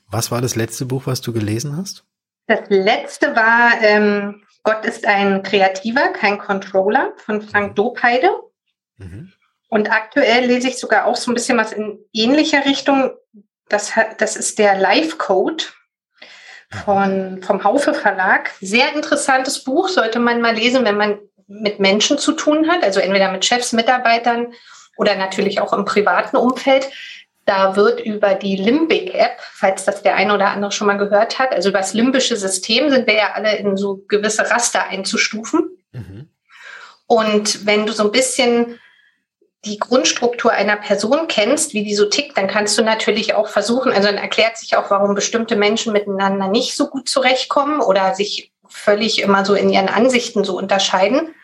Was 0.09 0.31
war 0.31 0.41
das 0.41 0.55
letzte 0.55 0.87
Buch, 0.87 1.03
was 1.07 1.21
du 1.21 1.33
gelesen 1.33 1.77
hast? 1.77 2.05
Das 2.47 2.61
letzte 2.69 3.35
war 3.35 3.81
ähm, 3.81 4.45
Gott 4.65 4.87
ist 4.87 5.07
ein 5.07 5.43
Kreativer, 5.43 6.09
kein 6.09 6.39
Controller 6.39 7.13
von 7.19 7.43
Frank 7.43 7.71
mhm. 7.71 7.75
Dopeide. 7.75 8.31
Mhm. 8.97 9.33
Und 9.69 9.93
aktuell 9.93 10.47
lese 10.47 10.69
ich 10.69 10.79
sogar 10.79 11.05
auch 11.05 11.17
so 11.17 11.31
ein 11.31 11.35
bisschen 11.35 11.59
was 11.59 11.73
in 11.73 11.99
ähnlicher 12.13 12.65
Richtung. 12.65 13.13
Das, 13.69 13.93
das 14.19 14.37
ist 14.37 14.59
der 14.59 14.79
Life 14.79 15.17
Code 15.19 15.65
mhm. 16.71 16.77
von, 16.79 17.43
vom 17.43 17.63
Haufe 17.63 17.93
Verlag. 17.93 18.53
Sehr 18.61 18.95
interessantes 18.95 19.63
Buch, 19.65 19.89
sollte 19.89 20.19
man 20.19 20.41
mal 20.41 20.55
lesen, 20.55 20.85
wenn 20.85 20.97
man 20.97 21.19
mit 21.47 21.81
Menschen 21.81 22.19
zu 22.19 22.33
tun 22.33 22.69
hat, 22.69 22.83
also 22.83 23.01
entweder 23.01 23.31
mit 23.31 23.45
Chefs, 23.45 23.73
Mitarbeitern 23.73 24.53
oder 24.97 25.17
natürlich 25.17 25.61
auch 25.61 25.73
im 25.73 25.85
privaten 25.85 26.37
Umfeld. 26.37 26.89
Da 27.47 27.77
wird 27.77 28.01
über 28.01 28.35
die 28.35 28.57
Limbic-App, 28.57 29.39
falls 29.39 29.85
das 29.85 30.03
der 30.03 30.17
eine 30.17 30.33
oder 30.33 30.49
andere 30.49 30.73
schon 30.73 30.87
mal 30.87 30.97
gehört 30.97 31.39
hat, 31.39 31.53
also 31.53 31.69
über 31.69 31.79
das 31.79 31.93
limbische 31.93 32.37
System 32.37 32.89
sind 32.89 33.07
wir 33.07 33.15
ja 33.15 33.33
alle 33.35 33.57
in 33.57 33.77
so 33.77 34.03
gewisse 34.09 34.51
Raster 34.51 34.87
einzustufen. 34.87 35.71
Mhm. 35.93 36.31
Und 37.07 37.67
wenn 37.67 37.85
du 37.85 37.93
so 37.93 38.05
ein 38.05 38.13
bisschen 38.13 38.79
die 39.67 39.79
Grundstruktur 39.79 40.53
einer 40.53 40.77
Person 40.77 41.27
kennst, 41.29 41.75
wie 41.75 41.85
die 41.85 41.95
so 41.95 42.07
tickt, 42.07 42.37
dann 42.37 42.49
kannst 42.49 42.77
du 42.79 42.83
natürlich 42.83 43.35
auch 43.35 43.49
versuchen, 43.49 43.93
also 43.93 44.09
dann 44.09 44.17
erklärt 44.17 44.57
sich 44.57 44.77
auch, 44.77 44.91
warum 44.91 45.15
bestimmte 45.15 45.57
Menschen 45.57 45.93
miteinander 45.93 46.49
nicht 46.49 46.77
so 46.77 46.89
gut 46.89 47.09
zurechtkommen 47.09 47.81
oder 47.81 48.15
sich 48.15 48.53
völlig 48.75 49.23
immer 49.23 49.45
so 49.45 49.55
in 49.55 49.71
ihren 49.71 49.89
Ansichten 49.89 50.45
so 50.45 50.59
unterscheiden. 50.59 51.35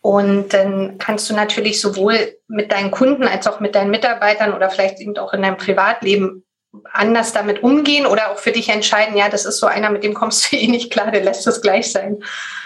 Und 0.00 0.54
dann 0.54 0.96
kannst 0.98 1.28
du 1.28 1.34
natürlich 1.34 1.80
sowohl 1.80 2.38
mit 2.48 2.72
deinen 2.72 2.90
Kunden 2.90 3.24
als 3.24 3.46
auch 3.46 3.60
mit 3.60 3.74
deinen 3.74 3.90
Mitarbeitern 3.90 4.54
oder 4.54 4.70
vielleicht 4.70 4.98
eben 4.98 5.16
auch 5.18 5.34
in 5.34 5.42
deinem 5.42 5.58
Privatleben 5.58 6.44
anders 6.92 7.32
damit 7.32 7.62
umgehen 7.62 8.06
oder 8.06 8.30
auch 8.30 8.38
für 8.38 8.52
dich 8.52 8.68
entscheiden, 8.68 9.16
ja, 9.16 9.28
das 9.28 9.44
ist 9.44 9.58
so 9.58 9.66
einer, 9.66 9.90
mit 9.90 10.04
dem 10.04 10.14
kommst 10.14 10.50
du 10.50 10.56
eh 10.60 10.68
nicht 10.68 10.90
klar, 10.90 11.10
der 11.10 11.22
lässt 11.22 11.46
es 11.46 11.60
gleich 11.60 11.92
sein. 11.92 12.22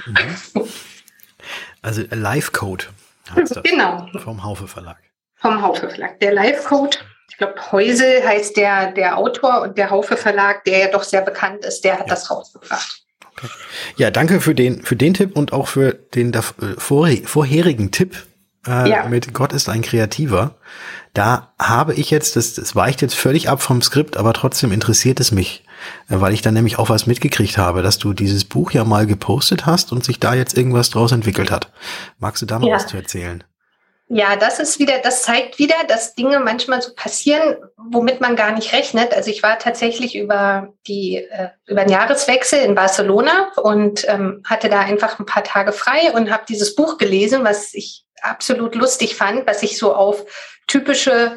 Mhm. 0.06 0.68
Also 1.82 2.02
Live 2.10 2.52
Code 2.52 2.84
heißt 3.34 3.56
das. 3.56 3.62
Genau. 3.64 4.06
Vom 4.22 4.44
Haufe 4.44 4.68
Verlag. 4.68 4.98
Vom 5.36 5.60
Haufe 5.60 5.88
Verlag. 5.88 6.20
Der 6.20 6.32
Live 6.32 6.64
Code, 6.64 6.96
ich 7.30 7.36
glaube, 7.36 7.54
Heusel 7.72 8.26
heißt 8.26 8.56
der, 8.56 8.92
der 8.92 9.18
Autor 9.18 9.62
und 9.62 9.76
der 9.76 9.90
Haufe 9.90 10.16
Verlag, 10.16 10.64
der 10.64 10.78
ja 10.78 10.88
doch 10.88 11.02
sehr 11.02 11.22
bekannt 11.22 11.64
ist, 11.64 11.82
der 11.82 11.94
hat 11.94 12.06
ja. 12.06 12.14
das 12.14 12.30
rausgebracht. 12.30 13.03
Ja, 13.96 14.10
danke 14.10 14.40
für 14.40 14.54
den, 14.54 14.82
für 14.82 14.96
den 14.96 15.14
Tipp 15.14 15.36
und 15.36 15.52
auch 15.52 15.68
für 15.68 15.92
den 15.92 16.32
äh, 16.32 16.42
vorherigen 16.76 17.90
Tipp 17.90 18.16
äh, 18.66 18.88
ja. 18.88 19.08
mit 19.08 19.34
Gott 19.34 19.52
ist 19.52 19.68
ein 19.68 19.82
Kreativer. 19.82 20.56
Da 21.12 21.52
habe 21.58 21.94
ich 21.94 22.10
jetzt, 22.10 22.36
das, 22.36 22.54
das 22.54 22.74
weicht 22.74 23.02
jetzt 23.02 23.14
völlig 23.14 23.48
ab 23.48 23.62
vom 23.62 23.82
Skript, 23.82 24.16
aber 24.16 24.32
trotzdem 24.32 24.72
interessiert 24.72 25.20
es 25.20 25.32
mich, 25.32 25.64
äh, 26.08 26.20
weil 26.20 26.34
ich 26.34 26.42
dann 26.42 26.54
nämlich 26.54 26.78
auch 26.78 26.88
was 26.88 27.06
mitgekriegt 27.06 27.58
habe, 27.58 27.82
dass 27.82 27.98
du 27.98 28.12
dieses 28.12 28.44
Buch 28.44 28.72
ja 28.72 28.84
mal 28.84 29.06
gepostet 29.06 29.66
hast 29.66 29.92
und 29.92 30.04
sich 30.04 30.18
da 30.18 30.34
jetzt 30.34 30.56
irgendwas 30.56 30.90
draus 30.90 31.12
entwickelt 31.12 31.50
hat. 31.50 31.70
Magst 32.18 32.42
du 32.42 32.46
da 32.46 32.58
mal 32.58 32.68
ja. 32.68 32.76
was 32.76 32.86
zu 32.86 32.96
erzählen? 32.96 33.44
Ja, 34.16 34.36
das 34.36 34.60
ist 34.60 34.78
wieder, 34.78 35.00
das 35.00 35.22
zeigt 35.22 35.58
wieder, 35.58 35.74
dass 35.88 36.14
Dinge 36.14 36.38
manchmal 36.38 36.80
so 36.80 36.94
passieren, 36.94 37.56
womit 37.76 38.20
man 38.20 38.36
gar 38.36 38.52
nicht 38.52 38.72
rechnet. 38.72 39.12
Also 39.12 39.28
ich 39.28 39.42
war 39.42 39.58
tatsächlich 39.58 40.14
über 40.14 40.72
die 40.86 41.16
äh, 41.16 41.48
über 41.66 41.80
den 41.80 41.90
Jahreswechsel 41.90 42.60
in 42.60 42.76
Barcelona 42.76 43.50
und 43.56 44.08
ähm, 44.08 44.44
hatte 44.44 44.68
da 44.68 44.78
einfach 44.78 45.18
ein 45.18 45.26
paar 45.26 45.42
Tage 45.42 45.72
frei 45.72 46.12
und 46.12 46.30
habe 46.30 46.44
dieses 46.48 46.76
Buch 46.76 46.96
gelesen, 46.96 47.42
was 47.42 47.74
ich 47.74 48.04
absolut 48.22 48.76
lustig 48.76 49.16
fand, 49.16 49.48
was 49.48 49.58
sich 49.58 49.78
so 49.78 49.92
auf 49.92 50.24
typische 50.68 51.36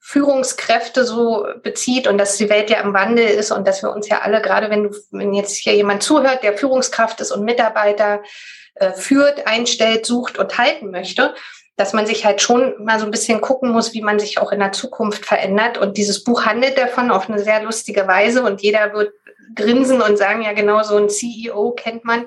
Führungskräfte 0.00 1.04
so 1.04 1.46
bezieht 1.62 2.08
und 2.08 2.18
dass 2.18 2.38
die 2.38 2.50
Welt 2.50 2.70
ja 2.70 2.80
im 2.80 2.92
Wandel 2.92 3.24
ist 3.24 3.52
und 3.52 3.68
dass 3.68 3.84
wir 3.84 3.92
uns 3.92 4.08
ja 4.08 4.22
alle, 4.22 4.42
gerade 4.42 4.68
wenn 4.68 4.82
du, 4.82 4.96
wenn 5.12 5.32
jetzt 5.32 5.54
hier 5.54 5.76
jemand 5.76 6.02
zuhört, 6.02 6.42
der 6.42 6.58
Führungskraft 6.58 7.20
ist 7.20 7.30
und 7.30 7.44
Mitarbeiter 7.44 8.24
äh, 8.74 8.90
führt, 8.94 9.46
einstellt, 9.46 10.06
sucht 10.06 10.38
und 10.38 10.58
halten 10.58 10.90
möchte, 10.90 11.32
dass 11.76 11.92
man 11.92 12.06
sich 12.06 12.24
halt 12.24 12.40
schon 12.40 12.84
mal 12.84 12.98
so 12.98 13.04
ein 13.04 13.10
bisschen 13.10 13.40
gucken 13.40 13.70
muss, 13.70 13.92
wie 13.92 14.02
man 14.02 14.18
sich 14.18 14.38
auch 14.38 14.50
in 14.50 14.60
der 14.60 14.72
Zukunft 14.72 15.26
verändert. 15.26 15.76
Und 15.76 15.98
dieses 15.98 16.24
Buch 16.24 16.46
handelt 16.46 16.78
davon 16.78 17.10
auf 17.10 17.28
eine 17.28 17.38
sehr 17.38 17.62
lustige 17.62 18.08
Weise 18.08 18.42
und 18.42 18.62
jeder 18.62 18.94
wird 18.94 19.12
grinsen 19.54 20.00
und 20.00 20.16
sagen, 20.16 20.42
ja 20.42 20.52
genau, 20.52 20.82
so 20.82 20.96
ein 20.96 21.08
CEO 21.08 21.72
kennt 21.72 22.04
man. 22.04 22.26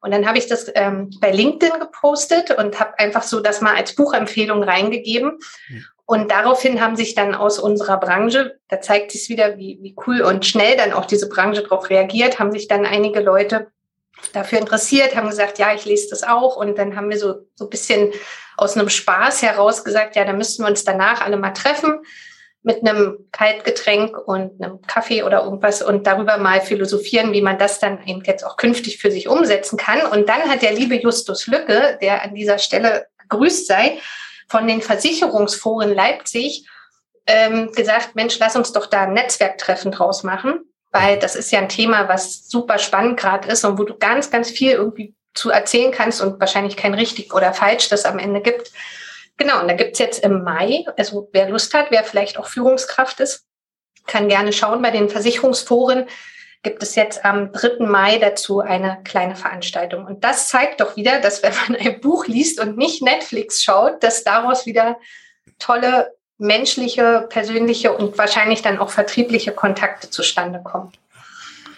Und 0.00 0.10
dann 0.12 0.26
habe 0.26 0.36
ich 0.36 0.46
das 0.46 0.70
ähm, 0.74 1.10
bei 1.20 1.30
LinkedIn 1.30 1.78
gepostet 1.78 2.50
und 2.50 2.80
habe 2.80 2.98
einfach 2.98 3.22
so 3.22 3.40
das 3.40 3.60
mal 3.60 3.76
als 3.76 3.94
Buchempfehlung 3.94 4.62
reingegeben. 4.62 5.38
Hm. 5.68 5.84
Und 6.04 6.30
daraufhin 6.30 6.80
haben 6.80 6.96
sich 6.96 7.14
dann 7.14 7.34
aus 7.34 7.58
unserer 7.58 7.98
Branche, 7.98 8.58
da 8.68 8.80
zeigt 8.80 9.12
sich 9.12 9.28
wieder, 9.28 9.56
wie, 9.56 9.78
wie 9.80 9.94
cool 10.06 10.20
und 10.20 10.44
schnell 10.44 10.76
dann 10.76 10.92
auch 10.92 11.06
diese 11.06 11.28
Branche 11.28 11.62
darauf 11.62 11.88
reagiert, 11.88 12.38
haben 12.38 12.52
sich 12.52 12.68
dann 12.68 12.84
einige 12.84 13.20
Leute 13.20 13.68
dafür 14.32 14.58
interessiert, 14.58 15.16
haben 15.16 15.28
gesagt, 15.28 15.58
ja, 15.58 15.74
ich 15.74 15.84
lese 15.84 16.08
das 16.10 16.22
auch. 16.22 16.56
Und 16.56 16.78
dann 16.78 16.96
haben 16.96 17.10
wir 17.10 17.18
so, 17.18 17.46
so 17.54 17.64
ein 17.64 17.70
bisschen 17.70 18.12
aus 18.56 18.76
einem 18.76 18.88
Spaß 18.88 19.42
heraus 19.42 19.84
gesagt, 19.84 20.16
ja, 20.16 20.24
da 20.24 20.32
müssten 20.32 20.62
wir 20.62 20.68
uns 20.68 20.84
danach 20.84 21.20
alle 21.20 21.36
mal 21.36 21.52
treffen 21.52 22.00
mit 22.62 22.80
einem 22.80 23.26
Kaltgetränk 23.32 24.16
und 24.16 24.62
einem 24.62 24.82
Kaffee 24.82 25.24
oder 25.24 25.42
irgendwas 25.42 25.82
und 25.82 26.06
darüber 26.06 26.38
mal 26.38 26.60
philosophieren, 26.60 27.32
wie 27.32 27.42
man 27.42 27.58
das 27.58 27.80
dann 27.80 28.04
eben 28.06 28.22
jetzt 28.24 28.44
auch 28.44 28.56
künftig 28.56 28.98
für 28.98 29.10
sich 29.10 29.26
umsetzen 29.26 29.76
kann. 29.76 30.06
Und 30.06 30.28
dann 30.28 30.42
hat 30.42 30.62
der 30.62 30.72
liebe 30.72 30.94
Justus 30.94 31.48
Lücke, 31.48 31.98
der 32.00 32.22
an 32.22 32.34
dieser 32.34 32.58
Stelle 32.58 33.06
gegrüßt 33.18 33.66
sei, 33.66 33.98
von 34.48 34.68
den 34.68 34.80
Versicherungsforen 34.80 35.92
Leipzig 35.92 36.68
ähm, 37.26 37.72
gesagt, 37.72 38.14
Mensch, 38.14 38.38
lass 38.38 38.54
uns 38.54 38.72
doch 38.72 38.86
da 38.86 39.02
ein 39.02 39.12
Netzwerktreffen 39.12 39.90
draus 39.90 40.22
machen, 40.22 40.60
weil 40.92 41.18
das 41.18 41.34
ist 41.34 41.50
ja 41.50 41.58
ein 41.58 41.68
Thema, 41.68 42.08
was 42.08 42.48
super 42.48 42.78
spannend 42.78 43.18
gerade 43.18 43.48
ist 43.48 43.64
und 43.64 43.78
wo 43.78 43.84
du 43.84 43.96
ganz, 43.96 44.30
ganz 44.30 44.50
viel 44.50 44.72
irgendwie 44.72 45.14
zu 45.34 45.50
erzählen 45.50 45.90
kannst 45.90 46.20
und 46.20 46.38
wahrscheinlich 46.38 46.76
kein 46.76 46.94
richtig 46.94 47.34
oder 47.34 47.54
falsch 47.54 47.88
das 47.88 48.04
am 48.04 48.18
Ende 48.18 48.42
gibt. 48.42 48.70
Genau, 49.38 49.60
und 49.60 49.68
da 49.68 49.74
gibt's 49.74 49.98
jetzt 49.98 50.22
im 50.22 50.44
Mai, 50.44 50.84
also 50.98 51.28
wer 51.32 51.48
Lust 51.48 51.72
hat, 51.72 51.86
wer 51.90 52.04
vielleicht 52.04 52.38
auch 52.38 52.46
Führungskraft 52.46 53.20
ist, 53.20 53.46
kann 54.06 54.28
gerne 54.28 54.52
schauen. 54.52 54.82
Bei 54.82 54.90
den 54.90 55.08
Versicherungsforen 55.08 56.06
gibt 56.62 56.82
es 56.82 56.94
jetzt 56.94 57.24
am 57.24 57.50
3. 57.52 57.86
Mai 57.86 58.18
dazu 58.18 58.60
eine 58.60 59.00
kleine 59.04 59.34
Veranstaltung. 59.34 60.04
Und 60.04 60.22
das 60.22 60.48
zeigt 60.48 60.80
doch 60.80 60.96
wieder, 60.96 61.20
dass 61.20 61.42
wenn 61.42 61.54
man 61.54 61.76
ein 61.76 62.00
Buch 62.00 62.26
liest 62.26 62.60
und 62.60 62.76
nicht 62.76 63.02
Netflix 63.02 63.62
schaut, 63.62 64.02
dass 64.02 64.24
daraus 64.24 64.66
wieder 64.66 64.98
tolle 65.58 66.14
menschliche, 66.42 67.26
persönliche 67.28 67.92
und 67.92 68.18
wahrscheinlich 68.18 68.62
dann 68.62 68.78
auch 68.78 68.90
vertriebliche 68.90 69.52
Kontakte 69.52 70.10
zustande 70.10 70.60
kommen. 70.62 70.92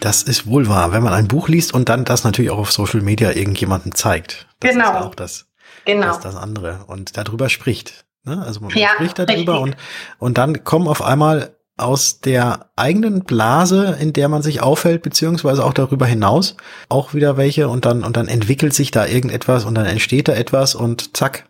Das 0.00 0.22
ist 0.22 0.46
wohl 0.46 0.68
wahr, 0.68 0.92
wenn 0.92 1.03
man 1.03 1.12
ein 1.12 1.29
Buch 1.29 1.48
liest 1.48 1.72
und 1.72 1.88
dann 1.88 2.05
das 2.05 2.24
natürlich 2.24 2.50
auch 2.50 2.59
auf 2.59 2.72
Social 2.72 3.00
Media 3.00 3.31
irgendjemandem 3.31 3.94
zeigt. 3.94 4.46
Das 4.61 4.72
genau. 4.72 4.90
ist 4.90 5.05
auch 5.05 5.14
das, 5.14 5.46
genau. 5.85 6.07
das, 6.07 6.20
das 6.20 6.37
andere 6.37 6.85
und 6.87 7.16
darüber 7.16 7.48
spricht. 7.48 8.05
Ne? 8.24 8.42
Also 8.44 8.61
man 8.61 8.70
ja, 8.70 8.88
spricht 8.94 9.18
darüber 9.18 9.61
und, 9.61 9.77
und 10.18 10.38
dann 10.38 10.64
kommen 10.64 10.88
auf 10.88 11.03
einmal 11.03 11.57
aus 11.77 12.20
der 12.20 12.70
eigenen 12.77 13.24
Blase, 13.24 13.96
in 14.00 14.12
der 14.12 14.29
man 14.29 14.42
sich 14.42 14.62
aufhält, 14.62 15.03
beziehungsweise 15.03 15.64
auch 15.64 15.74
darüber 15.74 16.07
hinaus, 16.07 16.57
auch 16.88 17.14
wieder 17.14 17.37
welche 17.37 17.68
und 17.68 17.85
dann, 17.85 18.05
und 18.05 18.16
dann 18.16 18.29
entwickelt 18.29 18.72
sich 18.72 18.90
da 18.92 19.07
irgendetwas 19.07 19.64
und 19.64 19.74
dann 19.74 19.87
entsteht 19.87 20.29
da 20.29 20.33
etwas 20.35 20.74
und 20.74 21.16
zack, 21.16 21.48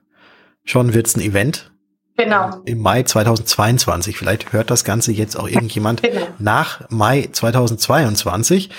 schon 0.65 0.95
wird's 0.95 1.15
ein 1.17 1.21
Event 1.21 1.71
Genau. 2.17 2.63
Im 2.65 2.81
Mai 2.81 3.03
2022. 3.03 4.17
Vielleicht 4.17 4.53
hört 4.53 4.71
das 4.71 4.85
Ganze 4.85 5.13
jetzt 5.13 5.37
auch 5.37 5.49
irgendjemand 5.49 6.03
genau. 6.03 6.27
nach 6.39 6.89
Mai 6.91 7.29
2022. 7.31 8.71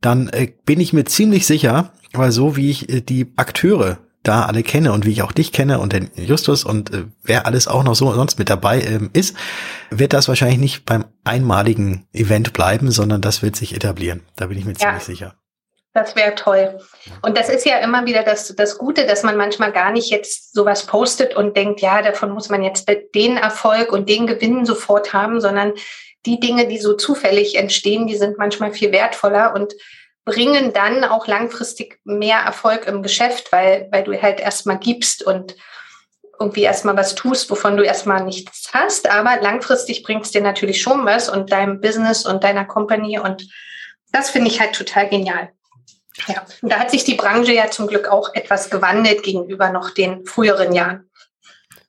Dann 0.00 0.28
äh, 0.28 0.52
bin 0.64 0.80
ich 0.80 0.92
mir 0.92 1.04
ziemlich 1.04 1.46
sicher, 1.46 1.92
weil 2.12 2.30
so 2.30 2.56
wie 2.56 2.70
ich 2.70 2.88
äh, 2.88 3.00
die 3.00 3.32
Akteure 3.36 3.98
da 4.22 4.46
alle 4.46 4.62
kenne 4.62 4.92
und 4.92 5.04
wie 5.04 5.12
ich 5.12 5.22
auch 5.22 5.32
dich 5.32 5.52
kenne 5.52 5.78
und 5.78 5.92
den 5.92 6.10
Justus 6.16 6.64
und 6.64 6.92
äh, 6.92 7.04
wer 7.22 7.46
alles 7.46 7.68
auch 7.68 7.84
noch 7.84 7.94
so 7.94 8.12
sonst 8.12 8.38
mit 8.38 8.48
dabei 8.48 8.80
ähm, 8.80 9.10
ist, 9.12 9.36
wird 9.90 10.12
das 10.12 10.28
wahrscheinlich 10.28 10.58
nicht 10.58 10.86
beim 10.86 11.04
einmaligen 11.24 12.06
Event 12.12 12.52
bleiben, 12.52 12.90
sondern 12.90 13.20
das 13.20 13.42
wird 13.42 13.54
sich 13.54 13.74
etablieren. 13.74 14.22
Da 14.36 14.46
bin 14.46 14.58
ich 14.58 14.64
mir 14.64 14.72
ja. 14.72 14.78
ziemlich 14.78 15.04
sicher. 15.04 15.34
Das 15.94 16.16
wäre 16.16 16.34
toll. 16.34 16.80
Und 17.22 17.38
das 17.38 17.48
ist 17.48 17.64
ja 17.64 17.78
immer 17.78 18.04
wieder 18.04 18.24
das, 18.24 18.52
das 18.56 18.78
Gute, 18.78 19.06
dass 19.06 19.22
man 19.22 19.36
manchmal 19.36 19.70
gar 19.70 19.92
nicht 19.92 20.10
jetzt 20.10 20.52
sowas 20.52 20.86
postet 20.86 21.36
und 21.36 21.56
denkt, 21.56 21.80
ja, 21.80 22.02
davon 22.02 22.32
muss 22.32 22.48
man 22.48 22.64
jetzt 22.64 22.90
den 23.14 23.36
Erfolg 23.36 23.92
und 23.92 24.08
den 24.08 24.26
Gewinn 24.26 24.66
sofort 24.66 25.12
haben, 25.12 25.40
sondern 25.40 25.72
die 26.26 26.40
Dinge, 26.40 26.66
die 26.66 26.78
so 26.78 26.94
zufällig 26.94 27.54
entstehen, 27.54 28.08
die 28.08 28.16
sind 28.16 28.38
manchmal 28.38 28.72
viel 28.72 28.90
wertvoller 28.90 29.54
und 29.54 29.74
bringen 30.24 30.72
dann 30.72 31.04
auch 31.04 31.28
langfristig 31.28 32.00
mehr 32.02 32.38
Erfolg 32.38 32.88
im 32.88 33.04
Geschäft, 33.04 33.52
weil, 33.52 33.86
weil 33.92 34.02
du 34.02 34.20
halt 34.20 34.40
erstmal 34.40 34.78
gibst 34.78 35.22
und 35.22 35.54
irgendwie 36.40 36.62
erstmal 36.62 36.96
was 36.96 37.14
tust, 37.14 37.50
wovon 37.50 37.76
du 37.76 37.84
erstmal 37.84 38.24
nichts 38.24 38.70
hast. 38.72 39.08
Aber 39.08 39.40
langfristig 39.40 40.02
bringt 40.02 40.24
es 40.24 40.32
dir 40.32 40.40
natürlich 40.40 40.82
schon 40.82 41.06
was 41.06 41.28
und 41.28 41.52
deinem 41.52 41.80
Business 41.80 42.26
und 42.26 42.42
deiner 42.42 42.64
Company 42.64 43.20
und 43.20 43.48
das 44.10 44.30
finde 44.30 44.48
ich 44.48 44.60
halt 44.60 44.74
total 44.74 45.08
genial. 45.08 45.50
Ja, 46.28 46.44
und 46.62 46.70
da 46.70 46.78
hat 46.78 46.90
sich 46.90 47.04
die 47.04 47.14
Branche 47.14 47.52
ja 47.52 47.70
zum 47.70 47.86
Glück 47.86 48.08
auch 48.08 48.34
etwas 48.34 48.70
gewandelt 48.70 49.22
gegenüber 49.22 49.70
noch 49.70 49.90
den 49.90 50.24
früheren 50.26 50.72
Jahren. 50.72 51.10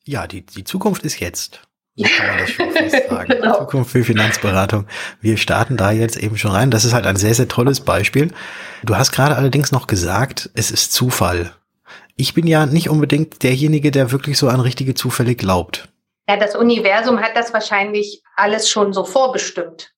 Ja, 0.03 0.27
die, 0.27 0.45
die 0.45 0.63
Zukunft 0.63 1.03
ist 1.03 1.19
jetzt. 1.19 1.61
So 1.95 2.05
kann 2.17 2.27
man 2.27 2.37
das 2.39 2.49
schon 2.51 2.89
sagen. 2.89 3.27
genau. 3.27 3.59
Zukunft 3.59 3.91
für 3.91 4.03
Finanzberatung. 4.03 4.87
Wir 5.21 5.37
starten 5.37 5.77
da 5.77 5.91
jetzt 5.91 6.17
eben 6.17 6.37
schon 6.37 6.51
rein. 6.51 6.71
Das 6.71 6.85
ist 6.85 6.93
halt 6.93 7.05
ein 7.05 7.15
sehr, 7.15 7.33
sehr 7.33 7.47
tolles 7.47 7.81
Beispiel. 7.81 8.33
Du 8.83 8.95
hast 8.95 9.11
gerade 9.11 9.35
allerdings 9.35 9.71
noch 9.71 9.87
gesagt, 9.87 10.49
es 10.53 10.71
ist 10.71 10.91
Zufall. 10.91 11.53
Ich 12.17 12.33
bin 12.33 12.47
ja 12.47 12.65
nicht 12.65 12.89
unbedingt 12.89 13.43
derjenige, 13.43 13.91
der 13.91 14.11
wirklich 14.11 14.37
so 14.37 14.47
an 14.49 14.59
richtige 14.59 14.95
Zufälle 14.95 15.35
glaubt. 15.35 15.89
Ja, 16.27 16.37
das 16.37 16.55
Universum 16.55 17.19
hat 17.21 17.35
das 17.35 17.53
wahrscheinlich 17.53 18.23
alles 18.35 18.69
schon 18.69 18.93
so 18.93 19.05
vorbestimmt. 19.05 19.94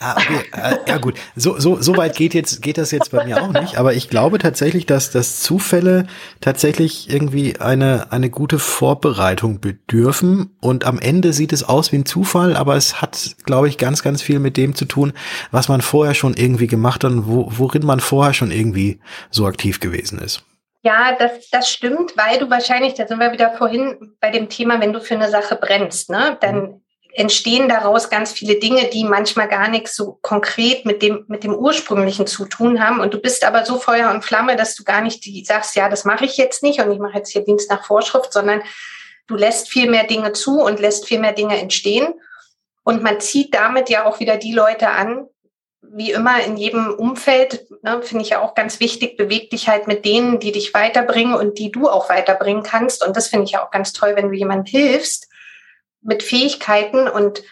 Ah, 0.00 0.16
okay. 0.16 0.40
Äh, 0.52 0.78
ja 0.88 0.98
gut, 0.98 1.14
so, 1.36 1.60
so, 1.60 1.80
so 1.80 1.96
weit 1.96 2.16
geht 2.16 2.34
jetzt 2.34 2.60
geht 2.62 2.78
das 2.78 2.90
jetzt 2.90 3.12
bei 3.12 3.24
mir 3.24 3.40
auch 3.40 3.52
nicht, 3.52 3.76
aber 3.78 3.94
ich 3.94 4.10
glaube 4.10 4.38
tatsächlich, 4.38 4.86
dass 4.86 5.12
dass 5.12 5.38
Zufälle 5.38 6.08
tatsächlich 6.40 7.08
irgendwie 7.08 7.60
eine 7.60 8.10
eine 8.10 8.28
gute 8.28 8.58
Vorbereitung 8.58 9.60
bedürfen 9.60 10.56
und 10.60 10.84
am 10.84 10.98
Ende 10.98 11.32
sieht 11.32 11.52
es 11.52 11.62
aus 11.62 11.92
wie 11.92 11.96
ein 11.98 12.06
Zufall, 12.06 12.56
aber 12.56 12.74
es 12.74 13.00
hat, 13.00 13.36
glaube 13.44 13.68
ich, 13.68 13.78
ganz 13.78 14.02
ganz 14.02 14.20
viel 14.20 14.40
mit 14.40 14.56
dem 14.56 14.74
zu 14.74 14.84
tun, 14.84 15.12
was 15.52 15.68
man 15.68 15.80
vorher 15.80 16.14
schon 16.14 16.34
irgendwie 16.34 16.66
gemacht 16.66 17.04
hat 17.04 17.12
und 17.12 17.28
wo, 17.28 17.46
worin 17.50 17.86
man 17.86 18.00
vorher 18.00 18.34
schon 18.34 18.50
irgendwie 18.50 18.98
so 19.30 19.46
aktiv 19.46 19.78
gewesen 19.78 20.18
ist. 20.18 20.42
Ja, 20.82 21.16
das, 21.16 21.48
das 21.50 21.70
stimmt, 21.70 22.16
weil 22.16 22.40
du 22.40 22.50
wahrscheinlich, 22.50 22.94
da 22.94 23.06
sind 23.06 23.20
wir 23.20 23.30
wieder 23.30 23.52
vorhin 23.56 24.16
bei 24.20 24.30
dem 24.30 24.48
Thema, 24.48 24.80
wenn 24.80 24.92
du 24.92 25.00
für 25.00 25.14
eine 25.14 25.30
Sache 25.30 25.56
brennst, 25.56 26.10
ne, 26.10 26.36
dann 26.40 26.56
mhm 26.56 26.83
entstehen 27.14 27.68
daraus 27.68 28.10
ganz 28.10 28.32
viele 28.32 28.56
Dinge, 28.56 28.88
die 28.88 29.04
manchmal 29.04 29.48
gar 29.48 29.68
nichts 29.68 29.94
so 29.94 30.18
konkret 30.20 30.84
mit 30.84 31.00
dem, 31.00 31.24
mit 31.28 31.44
dem 31.44 31.54
ursprünglichen 31.54 32.26
zu 32.26 32.44
tun 32.44 32.84
haben. 32.84 33.00
Und 33.00 33.14
du 33.14 33.18
bist 33.18 33.44
aber 33.44 33.64
so 33.64 33.78
Feuer 33.78 34.10
und 34.10 34.24
Flamme, 34.24 34.56
dass 34.56 34.74
du 34.74 34.82
gar 34.82 35.00
nicht 35.00 35.24
die 35.24 35.44
sagst, 35.44 35.76
ja, 35.76 35.88
das 35.88 36.04
mache 36.04 36.24
ich 36.24 36.36
jetzt 36.36 36.62
nicht 36.64 36.80
und 36.80 36.90
ich 36.90 36.98
mache 36.98 37.18
jetzt 37.18 37.30
hier 37.30 37.44
Dienst 37.44 37.70
nach 37.70 37.86
Vorschrift, 37.86 38.32
sondern 38.32 38.62
du 39.28 39.36
lässt 39.36 39.68
viel 39.68 39.88
mehr 39.88 40.04
Dinge 40.04 40.32
zu 40.32 40.60
und 40.60 40.80
lässt 40.80 41.06
viel 41.06 41.20
mehr 41.20 41.32
Dinge 41.32 41.58
entstehen. 41.58 42.14
Und 42.82 43.02
man 43.02 43.20
zieht 43.20 43.54
damit 43.54 43.88
ja 43.88 44.06
auch 44.06 44.18
wieder 44.18 44.36
die 44.36 44.52
Leute 44.52 44.90
an, 44.90 45.28
wie 45.82 46.10
immer 46.10 46.42
in 46.42 46.56
jedem 46.56 46.92
Umfeld, 46.92 47.66
ne, 47.82 48.02
finde 48.02 48.24
ich 48.24 48.30
ja 48.30 48.40
auch 48.40 48.54
ganz 48.54 48.80
wichtig, 48.80 49.16
beweg 49.16 49.50
dich 49.50 49.68
halt 49.68 49.86
mit 49.86 50.04
denen, 50.04 50.40
die 50.40 50.50
dich 50.50 50.74
weiterbringen 50.74 51.34
und 51.34 51.58
die 51.58 51.70
du 51.70 51.88
auch 51.88 52.08
weiterbringen 52.08 52.64
kannst. 52.64 53.06
Und 53.06 53.16
das 53.16 53.28
finde 53.28 53.44
ich 53.44 53.52
ja 53.52 53.64
auch 53.64 53.70
ganz 53.70 53.92
toll, 53.92 54.16
wenn 54.16 54.30
du 54.30 54.36
jemand 54.36 54.68
hilfst, 54.68 55.28
mit 56.04 56.22
Fähigkeiten 56.22 57.08
und 57.08 57.42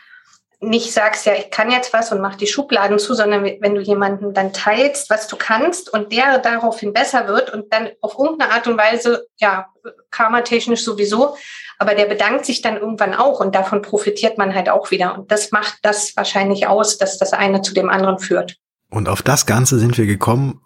nicht 0.63 0.93
sagst, 0.93 1.27
ja, 1.27 1.33
ich 1.35 1.51
kann 1.51 1.73
jetzt 1.73 1.93
was 1.93 2.13
und 2.13 2.21
mach 2.21 2.37
die 2.37 2.47
Schubladen 2.47 3.01
zu, 3.01 3.15
sondern 3.15 3.45
wenn 3.45 3.75
du 3.75 3.81
jemanden 3.81 4.33
dann 4.33 4.53
teilst, 4.53 5.11
was 5.11 5.27
du 5.27 5.37
kannst 5.37 5.93
und 5.93 6.13
der 6.13 6.39
daraufhin 6.39 6.93
besser 6.93 7.27
wird 7.27 7.53
und 7.53 7.73
dann 7.73 7.91
auf 8.01 8.17
irgendeine 8.17 8.53
Art 8.53 8.69
und 8.69 8.79
Weise, 8.79 9.27
ja, 9.39 9.67
karmatechnisch 10.13 10.85
sowieso, 10.85 11.37
aber 11.81 11.97
der 11.97 12.07
bedankt 12.07 12.47
sich 12.47 12.63
dann 12.63 12.77
irgendwann 12.77 13.13
auch 13.13 13.41
und 13.41 13.57
davon 13.57 13.83
profitiert 13.83 14.39
man 14.39 14.55
halt 14.55 14.69
auch 14.69 14.93
wieder. 14.93 15.19
Und 15.19 15.33
das 15.33 15.51
macht 15.51 15.79
das 15.83 16.17
wahrscheinlich 16.17 16.69
aus, 16.69 16.97
dass 16.97 17.19
das 17.19 17.33
eine 17.33 17.63
zu 17.63 17.75
dem 17.75 17.89
anderen 17.89 18.21
führt. 18.21 18.57
Und 18.89 19.09
auf 19.09 19.23
das 19.23 19.47
Ganze 19.47 19.81
sind 19.81 19.99
wir 19.99 20.07
gekommen, 20.07 20.61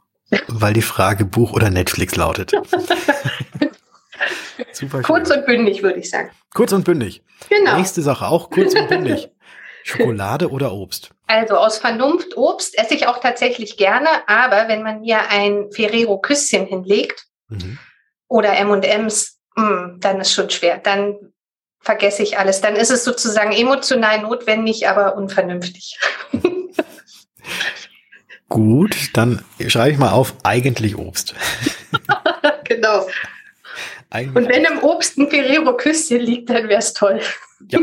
weil 0.48 0.74
die 0.74 0.82
Frage 0.82 1.24
Buch 1.24 1.54
oder 1.54 1.70
Netflix 1.70 2.16
lautet. 2.16 2.52
Super 4.76 5.00
kurz 5.00 5.30
und 5.30 5.46
bündig, 5.46 5.82
würde 5.82 6.00
ich 6.00 6.10
sagen. 6.10 6.30
Kurz 6.52 6.72
und 6.72 6.84
bündig. 6.84 7.22
Genau. 7.48 7.78
Nächste 7.78 8.02
Sache 8.02 8.26
auch 8.26 8.50
kurz 8.50 8.74
und 8.74 8.88
bündig. 8.88 9.30
Schokolade 9.84 10.50
oder 10.50 10.72
Obst? 10.72 11.10
Also 11.28 11.56
aus 11.56 11.78
Vernunft 11.78 12.36
Obst 12.36 12.76
esse 12.76 12.94
ich 12.94 13.06
auch 13.06 13.20
tatsächlich 13.20 13.76
gerne, 13.76 14.08
aber 14.26 14.68
wenn 14.68 14.82
man 14.82 15.00
mir 15.00 15.30
ein 15.30 15.70
Ferrero 15.70 16.18
Küsschen 16.18 16.66
hinlegt 16.66 17.24
mhm. 17.48 17.78
oder 18.28 18.56
M&M's, 18.58 19.38
mm, 19.54 20.00
dann 20.00 20.20
ist 20.20 20.32
schon 20.32 20.50
schwer. 20.50 20.78
Dann 20.78 21.16
vergesse 21.80 22.22
ich 22.22 22.36
alles. 22.38 22.60
Dann 22.60 22.76
ist 22.76 22.90
es 22.90 23.04
sozusagen 23.04 23.52
emotional 23.52 24.20
notwendig, 24.22 24.88
aber 24.88 25.16
unvernünftig. 25.16 25.98
Gut, 28.48 28.96
dann 29.14 29.42
schreibe 29.66 29.92
ich 29.92 29.98
mal 29.98 30.12
auf 30.12 30.34
eigentlich 30.42 30.96
Obst. 30.98 31.34
genau. 32.64 33.06
Eigentlich 34.16 34.34
Und 34.34 34.48
wenn 34.48 34.64
im 34.64 34.82
Obst 34.82 35.18
ein 35.18 35.28
Ferrero-Küsschen 35.28 36.20
liegt, 36.20 36.48
dann 36.48 36.68
wäre 36.68 36.78
es 36.78 36.94
toll. 36.94 37.20
Ja. 37.68 37.80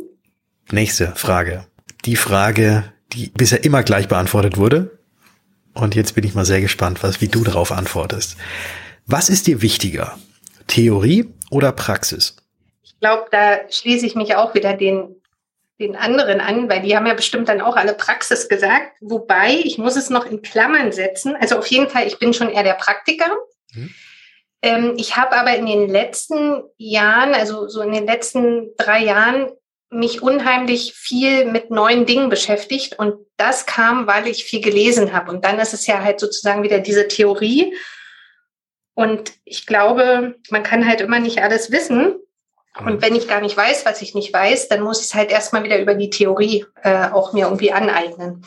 Nächste 0.70 1.14
Frage. 1.14 1.66
Die 2.06 2.16
Frage, 2.16 2.92
die 3.12 3.30
bisher 3.36 3.64
immer 3.64 3.82
gleich 3.82 4.08
beantwortet 4.08 4.56
wurde. 4.56 4.98
Und 5.74 5.94
jetzt 5.94 6.14
bin 6.14 6.24
ich 6.24 6.34
mal 6.34 6.46
sehr 6.46 6.62
gespannt, 6.62 7.02
was, 7.02 7.20
wie 7.20 7.28
du 7.28 7.44
darauf 7.44 7.70
antwortest. 7.70 8.38
Was 9.04 9.28
ist 9.28 9.46
dir 9.46 9.60
wichtiger? 9.60 10.18
Theorie 10.68 11.28
oder 11.50 11.72
Praxis? 11.72 12.36
Ich 12.82 12.98
glaube, 12.98 13.26
da 13.30 13.58
schließe 13.70 14.06
ich 14.06 14.14
mich 14.14 14.36
auch 14.36 14.54
wieder 14.54 14.74
den 14.74 15.14
den 15.80 15.94
anderen 15.94 16.40
an, 16.40 16.68
weil 16.68 16.82
die 16.82 16.96
haben 16.96 17.06
ja 17.06 17.14
bestimmt 17.14 17.48
dann 17.48 17.60
auch 17.60 17.76
alle 17.76 17.94
Praxis 17.94 18.48
gesagt. 18.48 18.96
Wobei, 19.00 19.60
ich 19.62 19.78
muss 19.78 19.94
es 19.94 20.10
noch 20.10 20.26
in 20.26 20.42
Klammern 20.42 20.90
setzen. 20.90 21.36
Also 21.38 21.56
auf 21.56 21.68
jeden 21.68 21.88
Fall, 21.88 22.08
ich 22.08 22.18
bin 22.18 22.34
schon 22.34 22.50
eher 22.50 22.64
der 22.64 22.74
Praktiker. 22.74 23.30
Mhm. 23.74 23.94
Ähm, 24.62 24.94
ich 24.96 25.16
habe 25.16 25.36
aber 25.36 25.54
in 25.56 25.66
den 25.66 25.88
letzten 25.88 26.62
Jahren, 26.76 27.34
also 27.34 27.68
so 27.68 27.80
in 27.80 27.92
den 27.92 28.06
letzten 28.06 28.74
drei 28.76 29.04
Jahren, 29.04 29.50
mich 29.90 30.22
unheimlich 30.22 30.92
viel 30.94 31.46
mit 31.46 31.70
neuen 31.70 32.04
Dingen 32.04 32.28
beschäftigt. 32.28 32.98
Und 32.98 33.14
das 33.36 33.66
kam, 33.66 34.06
weil 34.06 34.26
ich 34.26 34.44
viel 34.44 34.60
gelesen 34.60 35.12
habe. 35.12 35.30
Und 35.30 35.44
dann 35.44 35.58
ist 35.58 35.72
es 35.72 35.86
ja 35.86 36.02
halt 36.02 36.20
sozusagen 36.20 36.62
wieder 36.62 36.80
diese 36.80 37.08
Theorie. 37.08 37.74
Und 38.94 39.32
ich 39.44 39.64
glaube, 39.64 40.34
man 40.50 40.62
kann 40.62 40.86
halt 40.86 41.00
immer 41.00 41.20
nicht 41.20 41.42
alles 41.42 41.70
wissen. 41.70 42.16
Und 42.78 42.96
mhm. 42.96 43.02
wenn 43.02 43.16
ich 43.16 43.28
gar 43.28 43.40
nicht 43.40 43.56
weiß, 43.56 43.86
was 43.86 44.02
ich 44.02 44.14
nicht 44.14 44.32
weiß, 44.32 44.68
dann 44.68 44.82
muss 44.82 45.00
ich 45.00 45.06
es 45.06 45.14
halt 45.14 45.30
erstmal 45.30 45.64
wieder 45.64 45.78
über 45.78 45.94
die 45.94 46.10
Theorie 46.10 46.66
äh, 46.82 47.08
auch 47.08 47.32
mir 47.32 47.46
irgendwie 47.46 47.72
aneignen. 47.72 48.44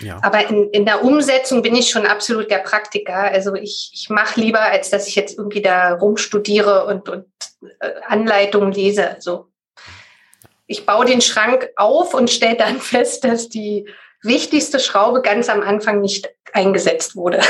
Ja. 0.00 0.18
Aber 0.22 0.48
in, 0.48 0.70
in 0.70 0.84
der 0.84 1.04
Umsetzung 1.04 1.62
bin 1.62 1.74
ich 1.74 1.90
schon 1.90 2.06
absolut 2.06 2.50
der 2.50 2.58
Praktiker. 2.58 3.16
Also 3.16 3.54
ich, 3.54 3.90
ich 3.92 4.08
mache 4.10 4.40
lieber, 4.40 4.60
als 4.60 4.90
dass 4.90 5.08
ich 5.08 5.14
jetzt 5.14 5.38
irgendwie 5.38 5.62
da 5.62 5.94
rumstudiere 5.94 6.86
und, 6.86 7.08
und 7.08 7.26
äh, 7.80 7.90
Anleitungen 8.06 8.72
lese. 8.72 9.10
Also 9.10 9.48
ich 10.66 10.84
baue 10.84 11.06
den 11.06 11.20
Schrank 11.20 11.70
auf 11.76 12.14
und 12.14 12.30
stelle 12.30 12.56
dann 12.56 12.80
fest, 12.80 13.24
dass 13.24 13.48
die 13.48 13.88
wichtigste 14.22 14.80
Schraube 14.80 15.22
ganz 15.22 15.48
am 15.48 15.62
Anfang 15.62 16.00
nicht 16.00 16.28
eingesetzt 16.52 17.16
wurde. 17.16 17.40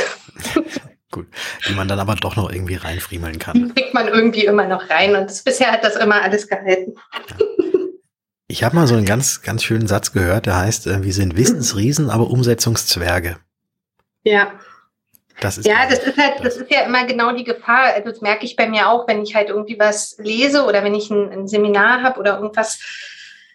Gut. 1.13 1.27
Die 1.69 1.75
man 1.75 1.89
dann 1.89 2.01
aber 2.01 2.15
doch 2.17 2.37
noch 2.37 2.51
irgendwie 2.51 2.75
reinfriemeln 2.75 3.39
kann. 3.39 3.55
Die 3.69 3.81
kriegt 3.81 3.95
man 3.95 4.09
irgendwie 4.09 4.45
immer 4.45 4.67
noch 4.67 4.91
rein 4.91 5.15
und 5.15 5.31
das, 5.31 5.43
bisher 5.43 5.71
hat 5.71 5.85
das 5.85 5.97
immer 5.97 6.21
alles 6.21 6.49
gehalten. 6.49 6.95
Ich 8.49 8.63
habe 8.63 8.77
mal 8.77 8.87
so 8.87 8.95
einen 8.95 9.07
ganz, 9.07 9.43
ganz 9.43 9.65
schönen 9.65 9.89
Satz 9.89 10.13
gehört, 10.13 10.47
der 10.47 10.57
heißt, 10.57 10.87
äh, 10.87 11.03
wir 11.03 11.13
sind 11.13 11.37
Wissensriesen, 11.37 12.11
aber 12.11 12.31
Umsetzungszwerge. 12.31 13.39
Ja. 14.23 14.53
Das 15.41 15.59
ist 15.59 15.67
ja, 15.67 15.87
das 15.89 15.99
ist 15.99 16.17
halt, 16.17 16.43
das 16.43 16.57
ist 16.57 16.71
ja 16.71 16.83
immer 16.83 17.05
genau 17.05 17.33
die 17.33 17.45
Gefahr. 17.45 17.93
Also 17.95 18.11
das 18.11 18.21
merke 18.23 18.47
ich 18.47 18.57
bei 18.57 18.69
mir 18.69 18.89
auch, 18.89 19.07
wenn 19.07 19.23
ich 19.23 19.35
halt 19.35 19.51
irgendwie 19.51 19.79
was 19.79 20.17
lese 20.19 20.65
oder 20.65 20.83
wenn 20.83 20.95
ich 20.95 21.11
ein, 21.11 21.31
ein 21.31 21.49
Seminar 21.49 22.03
habe 22.03 22.19
oder 22.19 22.37
irgendwas 22.37 22.81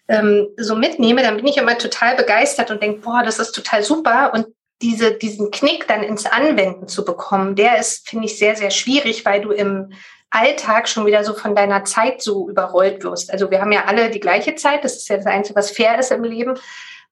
ähm, 0.08 0.50
so 0.58 0.76
mitnehme, 0.76 1.24
dann 1.24 1.38
bin 1.38 1.48
ich 1.48 1.58
immer 1.58 1.78
total 1.78 2.16
begeistert 2.16 2.70
und 2.70 2.84
denke, 2.84 3.00
boah, 3.02 3.24
das 3.24 3.40
ist 3.40 3.54
total 3.54 3.82
super. 3.82 4.32
Und 4.34 4.48
diese, 4.82 5.14
diesen 5.14 5.52
Knick 5.52 5.88
dann 5.88 6.04
ins 6.04 6.26
Anwenden 6.26 6.88
zu 6.88 7.06
bekommen, 7.06 7.56
der 7.56 7.80
ist, 7.80 8.08
finde 8.08 8.26
ich, 8.26 8.38
sehr, 8.38 8.56
sehr 8.56 8.72
schwierig, 8.72 9.26
weil 9.26 9.42
du 9.42 9.52
im 9.52 9.94
Alltag 10.32 10.90
schon 10.90 11.06
wieder 11.06 11.24
so 11.24 11.34
von 11.34 11.56
deiner 11.56 11.84
Zeit 11.84 12.22
so 12.22 12.50
überrollt 12.50 13.04
wirst. 13.04 13.32
Also 13.32 13.52
wir 13.52 13.62
haben 13.62 13.72
ja 13.72 13.86
alle 13.86 14.10
die 14.10 14.20
gleiche 14.20 14.56
Zeit, 14.56 14.84
das 14.84 14.96
ist 14.96 15.10
ja 15.10 15.18
das 15.18 15.26
Einzige, 15.26 15.58
was 15.58 15.72
fair 15.72 16.00
ist 16.00 16.12
im 16.12 16.24
Leben. 16.24 16.58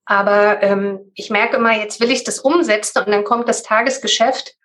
Aber 0.06 0.64
ähm, 0.64 1.12
ich 1.14 1.30
merke 1.30 1.58
immer, 1.58 1.78
jetzt 1.78 2.00
will 2.00 2.10
ich 2.10 2.24
das 2.24 2.40
umsetzen 2.40 3.00
und 3.00 3.12
dann 3.12 3.24
kommt 3.24 3.48
das 3.48 3.62
Tagesgeschäft 3.62 4.56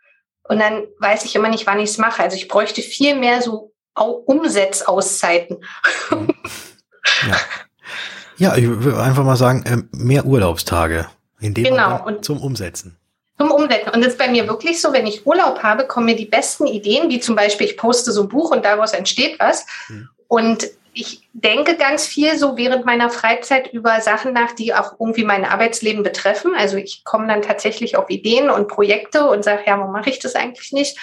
und 0.45 0.59
dann 0.59 0.85
weiß 1.01 1.25
ich 1.25 1.37
immer 1.37 1.49
nicht, 1.49 1.67
wann 1.67 1.81
ich 1.81 1.91
es 1.91 1.99
mache. 1.99 2.23
Also 2.23 2.37
ich 2.37 2.49
bräuchte 2.49 2.81
viel 2.81 3.15
mehr 3.15 3.43
so 3.43 3.73
Umsetzauszeiten. 3.95 5.65
Ja. 7.29 7.37
ja, 8.37 8.57
ich 8.57 8.67
würde 8.67 9.03
einfach 9.03 9.25
mal 9.25 9.37
sagen, 9.37 9.65
ähm, 9.67 9.89
mehr 9.93 10.25
Urlaubstage. 10.25 11.07
In 11.41 11.55
dem 11.55 11.65
genau. 11.65 12.05
und 12.07 12.25
zum 12.25 12.41
Umsetzen. 12.41 12.97
Zum 13.39 13.51
Umsetzen. 13.51 13.91
Und 13.91 14.01
das 14.01 14.13
ist 14.13 14.19
bei 14.19 14.29
mir 14.29 14.47
wirklich 14.47 14.81
so, 14.81 14.93
wenn 14.93 15.07
ich 15.07 15.27
Urlaub 15.27 15.63
habe, 15.63 15.87
kommen 15.87 16.07
mir 16.07 16.17
die 16.17 16.27
besten 16.27 16.67
Ideen, 16.67 17.11
wie 17.11 17.21
zum 17.21 17.35
Beispiel, 17.35 17.67
ich 17.67 17.77
poste 17.77 18.13
so 18.13 18.23
ein 18.23 18.29
Buch 18.29 18.51
und 18.51 18.65
daraus 18.65 18.93
entsteht 18.93 19.39
was. 19.41 19.67
Mhm. 19.89 20.09
Und 20.29 20.69
ich 20.95 21.29
denke 21.33 21.77
ganz 21.77 22.07
viel 22.07 22.39
so 22.39 22.57
während 22.57 22.87
meiner 22.87 23.11
Freizeit 23.11 23.73
über 23.73 24.01
Sachen 24.01 24.33
nach, 24.33 24.53
die 24.53 24.73
auch 24.73 24.93
irgendwie 25.01 25.25
mein 25.25 25.45
Arbeitsleben 25.45 26.05
betreffen. 26.05 26.55
Also 26.57 26.77
ich 26.77 27.03
komme 27.05 27.27
dann 27.27 27.43
tatsächlich 27.43 27.97
auf 27.97 28.09
Ideen 28.09 28.49
und 28.49 28.69
Projekte 28.69 29.29
und 29.29 29.43
sage, 29.43 29.63
ja, 29.67 29.79
warum 29.79 29.93
mache 29.93 30.11
ich 30.11 30.21
das 30.21 30.37
eigentlich 30.37 30.73
nicht? 30.73 30.97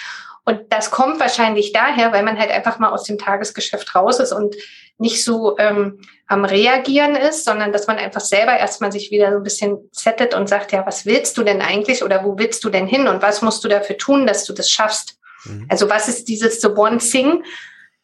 Und 0.44 0.60
das 0.70 0.90
kommt 0.90 1.20
wahrscheinlich 1.20 1.72
daher, 1.72 2.12
weil 2.12 2.24
man 2.24 2.38
halt 2.38 2.50
einfach 2.50 2.78
mal 2.78 2.90
aus 2.90 3.04
dem 3.04 3.18
Tagesgeschäft 3.18 3.94
raus 3.94 4.18
ist 4.18 4.32
und 4.32 4.56
nicht 4.98 5.24
so 5.24 5.58
ähm, 5.58 6.00
am 6.26 6.44
Reagieren 6.44 7.16
ist, 7.16 7.44
sondern 7.44 7.72
dass 7.72 7.86
man 7.86 7.98
einfach 7.98 8.20
selber 8.20 8.56
erstmal 8.56 8.92
sich 8.92 9.10
wieder 9.10 9.30
so 9.30 9.38
ein 9.38 9.42
bisschen 9.42 9.78
settet 9.92 10.34
und 10.34 10.48
sagt, 10.48 10.72
ja, 10.72 10.86
was 10.86 11.04
willst 11.04 11.36
du 11.36 11.42
denn 11.42 11.60
eigentlich 11.60 12.02
oder 12.02 12.24
wo 12.24 12.38
willst 12.38 12.64
du 12.64 12.70
denn 12.70 12.86
hin 12.86 13.08
und 13.08 13.22
was 13.22 13.42
musst 13.42 13.62
du 13.64 13.68
dafür 13.68 13.98
tun, 13.98 14.26
dass 14.26 14.44
du 14.44 14.52
das 14.52 14.70
schaffst? 14.70 15.18
Mhm. 15.44 15.66
Also 15.68 15.90
was 15.90 16.08
ist 16.08 16.28
dieses 16.28 16.60
The 16.60 16.68
One 16.68 16.98
Thing, 16.98 17.44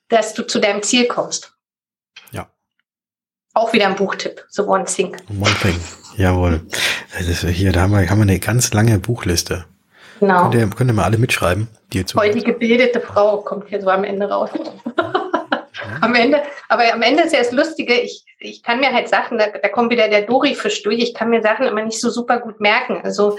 dass 0.08 0.34
du 0.34 0.46
zu 0.46 0.58
deinem 0.58 0.82
Ziel 0.82 1.06
kommst? 1.06 1.54
Ja. 2.32 2.50
Auch 3.54 3.72
wieder 3.72 3.86
ein 3.86 3.96
Buchtipp, 3.96 4.44
The 4.50 4.62
One 4.62 4.84
Thing. 4.84 5.16
One 5.40 5.54
Thing, 5.62 5.80
jawohl. 6.16 6.66
Also 7.16 7.48
hier, 7.48 7.72
da 7.72 7.82
haben 7.82 7.92
wir, 7.92 8.08
haben 8.10 8.18
wir 8.18 8.22
eine 8.22 8.40
ganz 8.40 8.72
lange 8.72 8.98
Buchliste. 8.98 9.64
Genau. 10.20 10.42
Könnt 10.42 10.54
ihr, 10.54 10.70
könnt 10.70 10.90
ihr 10.90 10.94
mal 10.94 11.04
alle 11.04 11.18
mitschreiben, 11.18 11.68
die 11.92 11.98
jetzt 11.98 12.12
Voll 12.12 12.32
die 12.32 12.42
gebildete 12.42 13.00
Frau 13.00 13.38
kommt 13.38 13.68
hier 13.68 13.80
so 13.80 13.88
am 13.88 14.04
Ende 14.04 14.28
raus. 14.28 14.50
am 16.02 16.14
Ende, 16.14 16.42
aber 16.68 16.92
am 16.92 17.02
Ende 17.02 17.22
ist 17.24 17.32
ja 17.32 17.38
das 17.38 17.52
Lustige, 17.52 17.94
ich, 17.94 18.24
ich 18.38 18.62
kann 18.62 18.80
mir 18.80 18.92
halt 18.92 19.08
Sachen, 19.08 19.38
da, 19.38 19.48
da 19.48 19.68
kommt 19.68 19.90
wieder 19.90 20.08
der 20.08 20.22
Dori-Fisch 20.22 20.82
durch, 20.82 20.98
ich 20.98 21.14
kann 21.14 21.30
mir 21.30 21.42
Sachen 21.42 21.66
immer 21.66 21.82
nicht 21.82 22.00
so 22.00 22.10
super 22.10 22.40
gut 22.40 22.60
merken. 22.60 23.00
Also 23.02 23.38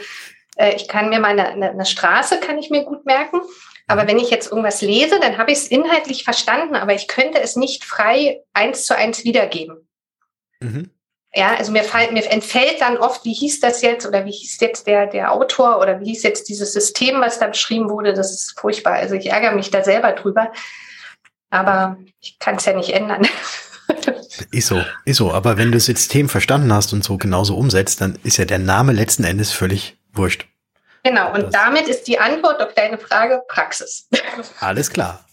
äh, 0.58 0.76
ich 0.76 0.88
kann 0.88 1.10
mir 1.10 1.20
mal 1.20 1.30
eine, 1.30 1.48
eine, 1.50 1.72
eine 1.72 1.86
Straße, 1.86 2.40
kann 2.40 2.58
ich 2.58 2.70
mir 2.70 2.84
gut 2.84 3.06
merken. 3.06 3.42
Aber 3.88 4.08
wenn 4.08 4.20
ich 4.20 4.30
jetzt 4.30 4.52
irgendwas 4.52 4.82
lese, 4.82 5.20
dann 5.20 5.40
habe 5.40 5.52
ich 5.52 5.58
es 5.58 5.68
inhaltlich 5.68 6.24
verstanden, 6.24 6.76
aber 6.76 6.94
ich 6.94 7.08
könnte 7.08 7.42
es 7.42 7.56
nicht 7.56 7.84
frei 7.84 8.44
eins 8.54 8.86
zu 8.86 8.96
eins 8.96 9.24
wiedergeben. 9.24 9.88
Mhm. 10.60 10.92
Ja, 11.34 11.56
also 11.56 11.72
mir, 11.72 11.84
fall, 11.84 12.12
mir 12.12 12.26
entfällt 12.26 12.82
dann 12.82 12.98
oft, 12.98 13.24
wie 13.24 13.34
hieß 13.34 13.60
das 13.60 13.82
jetzt 13.82 14.08
oder 14.08 14.26
wie 14.26 14.32
hieß 14.32 14.60
jetzt 14.62 14.88
der, 14.88 15.06
der 15.06 15.32
Autor 15.32 15.80
oder 15.80 16.00
wie 16.00 16.06
hieß 16.06 16.24
jetzt 16.24 16.50
dieses 16.50 16.74
System, 16.74 17.22
was 17.22 17.38
da 17.38 17.48
beschrieben 17.48 17.90
wurde. 17.90 18.14
Das 18.14 18.32
ist 18.32 18.60
furchtbar. 18.60 18.94
Also 18.94 19.16
ich 19.16 19.28
ärgere 19.28 19.54
mich 19.54 19.70
da 19.70 19.84
selber 19.84 20.12
drüber. 20.14 20.52
Aber 21.50 21.98
ich 22.20 22.38
kann 22.40 22.56
es 22.56 22.66
ja 22.66 22.74
nicht 22.74 22.90
ändern. 22.92 23.28
Ist 24.52 24.68
so, 24.68 24.82
ist 25.04 25.18
so. 25.18 25.34
Aber 25.34 25.58
wenn 25.58 25.66
du 25.66 25.78
das 25.78 25.86
System 25.86 26.30
verstanden 26.30 26.72
hast 26.72 26.94
und 26.94 27.04
so 27.04 27.18
genauso 27.18 27.58
umsetzt, 27.58 28.00
dann 28.02 28.18
ist 28.24 28.38
ja 28.38 28.46
der 28.46 28.60
Name 28.60 28.94
letzten 28.94 29.24
Endes 29.24 29.52
völlig 29.52 29.98
wurscht. 30.14 30.46
Genau, 31.04 31.34
und 31.34 31.44
das. 31.44 31.52
damit 31.52 31.88
ist 31.88 32.04
die 32.04 32.20
Antwort 32.20 32.62
auf 32.62 32.74
deine 32.74 32.98
Frage 32.98 33.42
Praxis. 33.48 34.08
Alles 34.60 34.92
klar. 34.92 35.26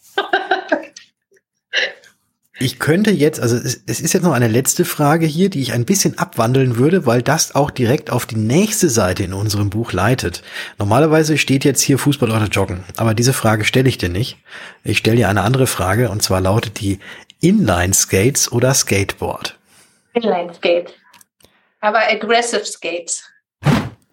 Ich 2.59 2.79
könnte 2.79 3.11
jetzt, 3.11 3.39
also 3.39 3.55
es, 3.57 3.83
es, 3.87 4.01
ist 4.01 4.15
jetzt 4.15 4.23
noch 4.23 4.33
eine 4.33 4.49
letzte 4.49 4.87
Frage 4.87 5.27
hier, 5.27 5.51
die 5.51 5.61
ich 5.61 5.75
ein 5.75 5.85
bisschen 5.85 6.17
abwandeln 6.19 6.79
würde, 6.79 7.05
weil 7.05 7.21
das 7.21 7.55
auch 7.55 7.71
direkt 7.71 8.11
auf 8.11 8.25
die 8.25 8.37
nächste 8.37 8.89
Seite 8.89 9.25
in 9.25 9.35
unserem 9.35 9.69
Buch 9.69 9.93
leitet. 9.93 10.43
Normalerweise 10.79 11.37
steht 11.37 11.65
jetzt 11.65 11.83
hier 11.83 11.99
Fußball 11.99 12.31
oder 12.31 12.47
Joggen, 12.47 12.85
aber 12.97 13.13
diese 13.13 13.35
Frage 13.35 13.67
stelle 13.67 13.91
ich 13.91 13.99
dir 13.99 14.09
nicht. 14.09 14.39
Ich 14.85 14.99
stelle 14.99 15.17
dir 15.17 15.29
eine 15.29 15.43
andere 15.43 15.67
Frage 15.67 16.09
und 16.09 16.23
zwar 16.23 16.41
lautet 16.41 16.81
die 16.81 16.99
Inline 17.41 17.93
Skates 17.93 18.51
oder 18.51 18.73
Skateboard? 18.73 19.59
Inline 20.15 20.55
Skate. 20.55 20.95
aber 21.81 21.99
Aggressive 22.09 22.65
Skates. 22.65 23.23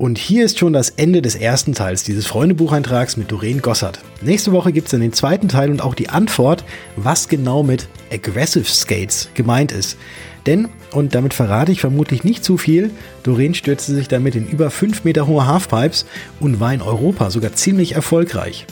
Und 0.04 0.18
hier 0.18 0.44
ist 0.44 0.60
schon 0.60 0.74
das 0.74 0.90
Ende 0.90 1.22
des 1.22 1.34
ersten 1.36 1.74
Teils 1.74 2.04
dieses 2.04 2.28
Freundebucheintrags 2.28 3.16
mit 3.16 3.32
Doreen 3.32 3.62
Gossert. 3.62 4.02
Nächste 4.22 4.52
Woche 4.52 4.74
gibt 4.74 4.88
es 4.88 4.92
dann 4.92 5.00
den 5.00 5.14
zweiten 5.14 5.48
Teil 5.48 5.72
und 5.72 5.82
auch 5.82 5.96
die 5.96 6.10
Antwort, 6.10 6.66
was 6.98 7.30
genau 7.30 7.64
mit 7.64 7.88
Aggressive 8.12 8.66
Skates 8.66 9.30
gemeint 9.34 9.72
ist. 9.72 9.98
Denn, 10.46 10.68
und 10.92 11.16
damit 11.16 11.34
verrate 11.34 11.72
ich 11.72 11.80
vermutlich 11.80 12.26
nicht 12.26 12.44
zu 12.44 12.58
viel, 12.58 12.92
Doreen 13.24 13.54
stürzte 13.54 13.96
sich 13.96 14.10
damit 14.10 14.36
in 14.36 14.46
über 14.46 14.72
5 14.72 15.06
Meter 15.06 15.26
hohe 15.26 15.48
Halfpipes 15.48 16.06
und 16.42 16.60
war 16.60 16.74
in 16.74 16.82
Europa 16.82 17.32
sogar 17.32 17.54
ziemlich 17.54 17.96
erfolgreich. 17.96 18.68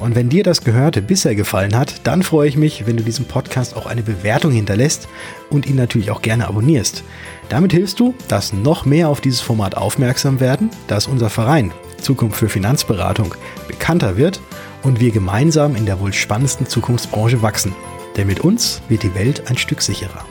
Und 0.00 0.14
wenn 0.14 0.30
dir 0.30 0.42
das 0.42 0.64
Gehörte 0.64 1.02
bisher 1.02 1.34
gefallen 1.34 1.76
hat, 1.76 2.06
dann 2.06 2.22
freue 2.22 2.48
ich 2.48 2.56
mich, 2.56 2.86
wenn 2.86 2.96
du 2.96 3.02
diesem 3.02 3.26
Podcast 3.26 3.76
auch 3.76 3.86
eine 3.86 4.02
Bewertung 4.02 4.50
hinterlässt 4.50 5.08
und 5.50 5.66
ihn 5.66 5.76
natürlich 5.76 6.10
auch 6.10 6.22
gerne 6.22 6.48
abonnierst. 6.48 7.04
Damit 7.50 7.72
hilfst 7.72 8.00
du, 8.00 8.14
dass 8.26 8.54
noch 8.54 8.86
mehr 8.86 9.08
auf 9.08 9.20
dieses 9.20 9.42
Format 9.42 9.76
aufmerksam 9.76 10.40
werden, 10.40 10.70
dass 10.86 11.06
unser 11.06 11.28
Verein 11.28 11.72
Zukunft 12.00 12.38
für 12.38 12.48
Finanzberatung 12.48 13.34
bekannter 13.68 14.16
wird 14.16 14.40
und 14.82 15.00
wir 15.00 15.10
gemeinsam 15.10 15.76
in 15.76 15.84
der 15.84 16.00
wohl 16.00 16.14
spannendsten 16.14 16.66
Zukunftsbranche 16.66 17.42
wachsen. 17.42 17.74
Denn 18.16 18.26
mit 18.26 18.40
uns 18.40 18.80
wird 18.88 19.02
die 19.02 19.14
Welt 19.14 19.50
ein 19.50 19.58
Stück 19.58 19.82
sicherer. 19.82 20.24